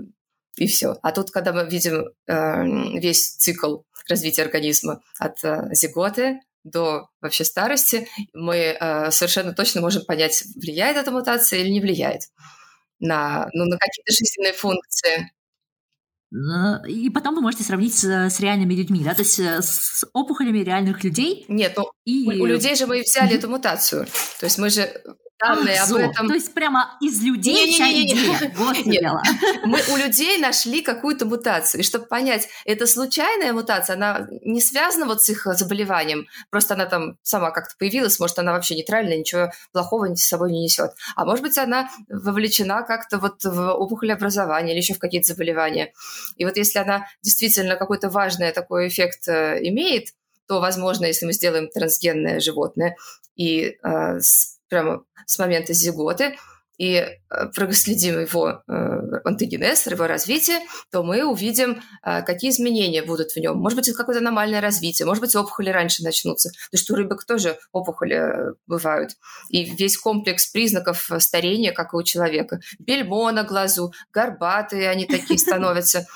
и 0.56 0.66
все. 0.66 0.98
А 1.02 1.12
тут, 1.12 1.30
когда 1.30 1.52
мы 1.52 1.68
видим 1.68 2.11
э, 2.26 2.98
весь 2.98 3.36
цикл 3.36 3.78
развития 4.08 4.42
организма 4.42 5.00
от 5.18 5.42
э, 5.44 5.68
зиготы 5.72 6.40
до 6.64 7.08
вообще 7.20 7.44
старости, 7.44 8.08
мы 8.34 8.56
э, 8.56 9.11
совершенно 9.11 9.54
точно 9.54 9.80
можем 9.80 10.04
понять, 10.04 10.42
влияет 10.56 10.96
эта 10.96 11.11
мутация 11.11 11.61
или 11.61 11.70
не 11.70 11.80
влияет 11.80 12.22
на, 12.98 13.48
ну, 13.52 13.64
на 13.64 13.78
какие-то 13.78 14.12
жизненные 14.12 14.52
функции. 14.52 15.30
Э, 16.32 16.86
и 16.88 17.10
потом 17.10 17.34
вы 17.34 17.40
можете 17.40 17.64
сравнить 17.64 17.94
с, 17.94 18.04
с 18.04 18.40
реальными 18.40 18.74
людьми, 18.74 19.02
да, 19.04 19.14
то 19.14 19.22
есть 19.22 19.38
э, 19.38 19.60
с 19.62 20.04
опухолями 20.12 20.58
реальных 20.58 21.02
людей. 21.04 21.44
Нет, 21.48 21.74
ну, 21.76 21.90
и... 22.04 22.40
у 22.40 22.46
людей 22.46 22.76
же 22.76 22.86
мы 22.86 23.00
взяли 23.00 23.36
эту 23.36 23.48
мутацию. 23.48 24.06
То 24.38 24.46
есть 24.46 24.58
мы 24.58 24.70
же 24.70 24.90
данные 25.41 25.80
об 25.80 25.93
этом. 25.93 26.28
То 26.28 26.34
есть 26.34 26.53
прямо 26.55 26.97
из 27.01 27.20
людей 27.22 27.66
не, 27.66 27.78
не, 27.78 28.05
не, 28.05 28.12
не. 28.12 28.51
Вот 28.57 28.76
мы 29.64 29.80
у 29.93 29.97
людей 29.97 30.38
нашли 30.38 30.82
какую-то 30.82 31.26
мутацию. 31.26 31.80
И 31.80 31.84
чтобы 31.84 32.07
понять, 32.07 32.49
это 32.64 32.86
случайная 32.86 33.53
мутация, 33.53 33.97
она 33.97 34.28
не 34.43 34.61
связана 34.61 35.07
вот 35.07 35.22
с 35.22 35.28
их 35.28 35.47
заболеванием, 35.47 36.26
просто 36.51 36.74
она 36.74 36.86
там 36.86 37.16
сама 37.22 37.51
как-то 37.51 37.74
появилась, 37.78 38.18
может, 38.18 38.38
она 38.38 38.53
вообще 38.53 38.74
нейтральная, 38.74 39.18
ничего 39.18 39.51
плохого 39.72 40.14
с 40.14 40.26
собой 40.26 40.53
не 40.53 40.64
несет. 40.64 40.93
А 41.16 41.24
может 41.24 41.43
быть, 41.43 41.59
она 41.59 41.91
вовлечена 42.09 42.82
как-то 42.82 43.18
вот 43.18 43.45
в 43.45 43.72
опухоль 43.72 44.12
образования 44.12 44.72
или 44.72 44.80
еще 44.80 44.95
в 44.95 44.99
какие-то 44.99 45.28
заболевания. 45.28 45.93
И 46.36 46.45
вот 46.45 46.57
если 46.57 46.78
она 46.78 47.07
действительно 47.22 47.76
какой-то 47.76 48.11
важный 48.11 48.53
такой 48.53 48.88
эффект 48.88 49.28
э, 49.28 49.59
имеет, 49.62 50.09
то, 50.47 50.61
возможно, 50.61 51.07
если 51.07 51.26
мы 51.26 51.32
сделаем 51.32 51.68
трансгенное 51.68 52.41
животное 52.41 52.97
и 53.36 53.78
э, 53.82 54.18
с 54.20 54.59
прямо 54.70 55.04
с 55.26 55.38
момента 55.38 55.74
зиготы 55.74 56.36
и 56.80 56.94
э, 56.94 57.16
проследим 57.54 58.20
его 58.20 58.62
э, 58.66 58.72
антогенез, 59.24 59.86
его 59.86 60.06
развитие, 60.06 60.60
то 60.90 61.02
мы 61.02 61.24
увидим, 61.24 61.82
э, 62.02 62.22
какие 62.22 62.50
изменения 62.50 63.02
будут 63.02 63.32
в 63.32 63.36
нем. 63.36 63.58
Может 63.58 63.76
быть, 63.76 63.88
это 63.88 63.98
какое-то 63.98 64.22
аномальное 64.22 64.62
развитие, 64.62 65.04
может 65.04 65.20
быть, 65.20 65.36
опухоли 65.36 65.68
раньше 65.68 66.02
начнутся. 66.02 66.48
То 66.48 66.56
есть 66.72 66.90
у 66.90 66.94
рыбок 66.94 67.26
тоже 67.26 67.58
опухоли 67.72 68.54
бывают. 68.66 69.10
И 69.50 69.64
весь 69.66 69.98
комплекс 69.98 70.46
признаков 70.46 71.10
старения, 71.18 71.72
как 71.72 71.92
и 71.92 71.96
у 71.98 72.02
человека. 72.02 72.60
Бельмо 72.78 73.30
на 73.30 73.44
глазу, 73.44 73.92
горбатые 74.10 74.88
они 74.88 75.04
такие 75.04 75.38
становятся. 75.38 76.06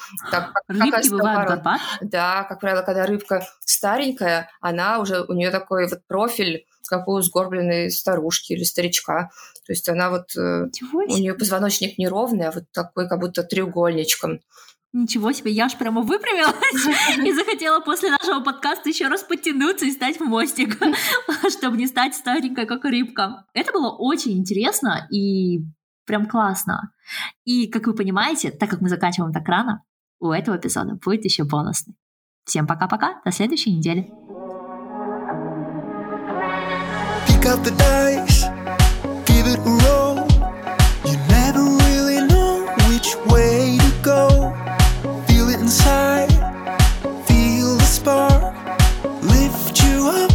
Рыбки 0.68 1.10
бывают 1.10 1.46
горбатые? 1.46 1.80
Да, 2.00 2.44
как 2.44 2.60
правило, 2.60 2.80
когда 2.80 3.04
рыбка 3.04 3.46
старенькая, 3.60 4.48
она 4.62 4.98
уже, 4.98 5.24
у 5.24 5.34
нее 5.34 5.50
такой 5.50 5.88
вот 5.88 6.00
профиль 6.06 6.64
как 6.88 7.08
у 7.08 7.20
сгорбленной 7.20 7.90
старушки 7.90 8.52
или 8.52 8.64
старичка. 8.64 9.30
То 9.66 9.72
есть 9.72 9.88
она 9.88 10.10
вот, 10.10 10.36
э, 10.36 10.68
у 10.92 11.16
нее 11.16 11.34
позвоночник 11.34 11.98
неровный, 11.98 12.48
а 12.48 12.52
вот 12.52 12.64
такой 12.72 13.08
как 13.08 13.20
будто 13.20 13.42
треугольничком. 13.42 14.40
Ничего 14.92 15.32
себе, 15.32 15.50
я 15.50 15.64
аж 15.64 15.76
прямо 15.76 16.02
выпрямилась 16.02 17.18
и 17.26 17.32
захотела 17.32 17.80
после 17.80 18.10
нашего 18.10 18.40
подкаста 18.40 18.88
еще 18.88 19.08
раз 19.08 19.24
подтянуться 19.24 19.86
и 19.86 19.90
стать 19.90 20.20
в 20.20 20.24
мостик, 20.24 20.78
чтобы 21.50 21.76
не 21.76 21.88
стать 21.88 22.14
старенькой, 22.14 22.66
как 22.66 22.84
рыбка. 22.84 23.44
Это 23.54 23.72
было 23.72 23.90
очень 23.90 24.38
интересно 24.38 25.08
и 25.10 25.64
прям 26.06 26.26
классно. 26.26 26.92
И, 27.44 27.66
как 27.66 27.88
вы 27.88 27.94
понимаете, 27.94 28.52
так 28.52 28.70
как 28.70 28.80
мы 28.80 28.88
заканчиваем 28.88 29.32
так 29.32 29.48
рано, 29.48 29.82
у 30.20 30.30
этого 30.30 30.56
эпизода 30.56 30.94
будет 31.04 31.24
еще 31.24 31.42
бонусный. 31.42 31.96
Всем 32.44 32.66
пока-пока, 32.66 33.20
до 33.24 33.32
следующей 33.32 33.74
недели. 33.74 34.10
Pick 37.26 37.46
up 37.46 37.62
the 37.64 37.72
dice, 37.72 38.44
give 39.24 39.46
it 39.46 39.58
a 39.58 39.74
roll. 39.84 40.16
You 41.04 41.16
never 41.28 41.62
really 41.84 42.20
know 42.26 42.66
which 42.88 43.16
way 43.32 43.78
to 43.78 43.92
go. 44.02 44.52
Feel 45.26 45.48
it 45.50 45.60
inside, 45.60 46.30
feel 47.26 47.76
the 47.76 47.84
spark, 47.84 48.54
lift 49.22 49.82
you 49.82 50.08
up 50.08 50.32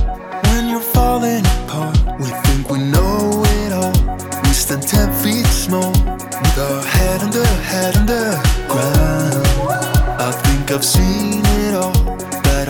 when 0.47 0.69
you're 0.69 0.89
falling 0.97 1.45
apart. 1.63 1.97
We 2.19 2.29
think 2.45 2.69
we 2.69 2.79
know 2.79 3.43
it 3.57 3.71
all, 3.73 3.93
we 4.43 4.53
stand 4.53 4.83
ten 4.83 5.11
feet 5.23 5.47
small, 5.47 5.91
with 5.91 6.57
our 6.67 6.83
head 6.83 7.21
under, 7.21 7.45
head 7.71 7.97
under 7.97 8.25
ground. 8.67 9.47
I 10.21 10.31
think 10.43 10.71
I've 10.71 10.85
seen 10.85 11.41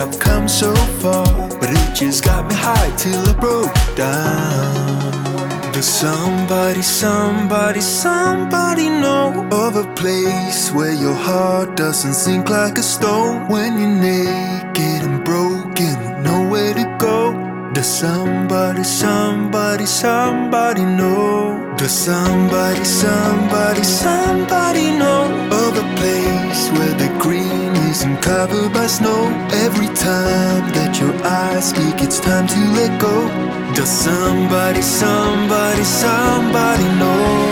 I've 0.00 0.18
come 0.18 0.48
so 0.48 0.74
far, 1.02 1.26
but 1.60 1.68
it 1.68 1.94
just 1.94 2.24
got 2.24 2.48
me 2.48 2.54
high 2.54 2.90
till 2.96 3.20
I 3.20 3.34
broke 3.34 3.96
down. 3.96 5.72
Does 5.74 5.86
somebody, 5.86 6.80
somebody, 6.80 7.82
somebody 7.82 8.88
know 8.88 9.46
of 9.52 9.76
a 9.76 9.84
place 9.96 10.72
where 10.72 10.94
your 10.94 11.12
heart 11.12 11.76
doesn't 11.76 12.14
sink 12.14 12.48
like 12.48 12.78
a 12.78 12.82
stone 12.82 13.46
when 13.48 13.78
you're 13.78 14.00
naked 14.10 15.02
and 15.06 15.22
broken, 15.22 16.22
nowhere 16.22 16.72
to 16.72 16.96
go? 16.98 17.34
Does 17.74 17.86
somebody, 17.86 18.84
somebody, 18.84 19.84
somebody 19.84 20.82
know? 20.82 21.74
Does 21.76 21.92
somebody, 21.92 22.84
somebody, 22.84 23.84
somebody 23.84 24.92
know 24.92 25.24
of 25.52 25.76
a 25.76 25.86
place 25.96 26.70
where 26.70 26.94
the 26.94 27.10
isn't 28.00 28.22
covered 28.22 28.72
by 28.72 28.86
snow? 28.86 29.28
Every 29.66 29.88
time 29.88 30.64
that 30.72 30.98
your 30.98 31.14
eyes 31.22 31.68
speak, 31.68 32.00
it's 32.00 32.18
time 32.18 32.46
to 32.46 32.58
let 32.72 32.98
go. 32.98 33.28
Does 33.74 33.90
somebody, 33.90 34.80
somebody, 34.80 35.84
somebody 35.84 36.84
know? 36.98 37.49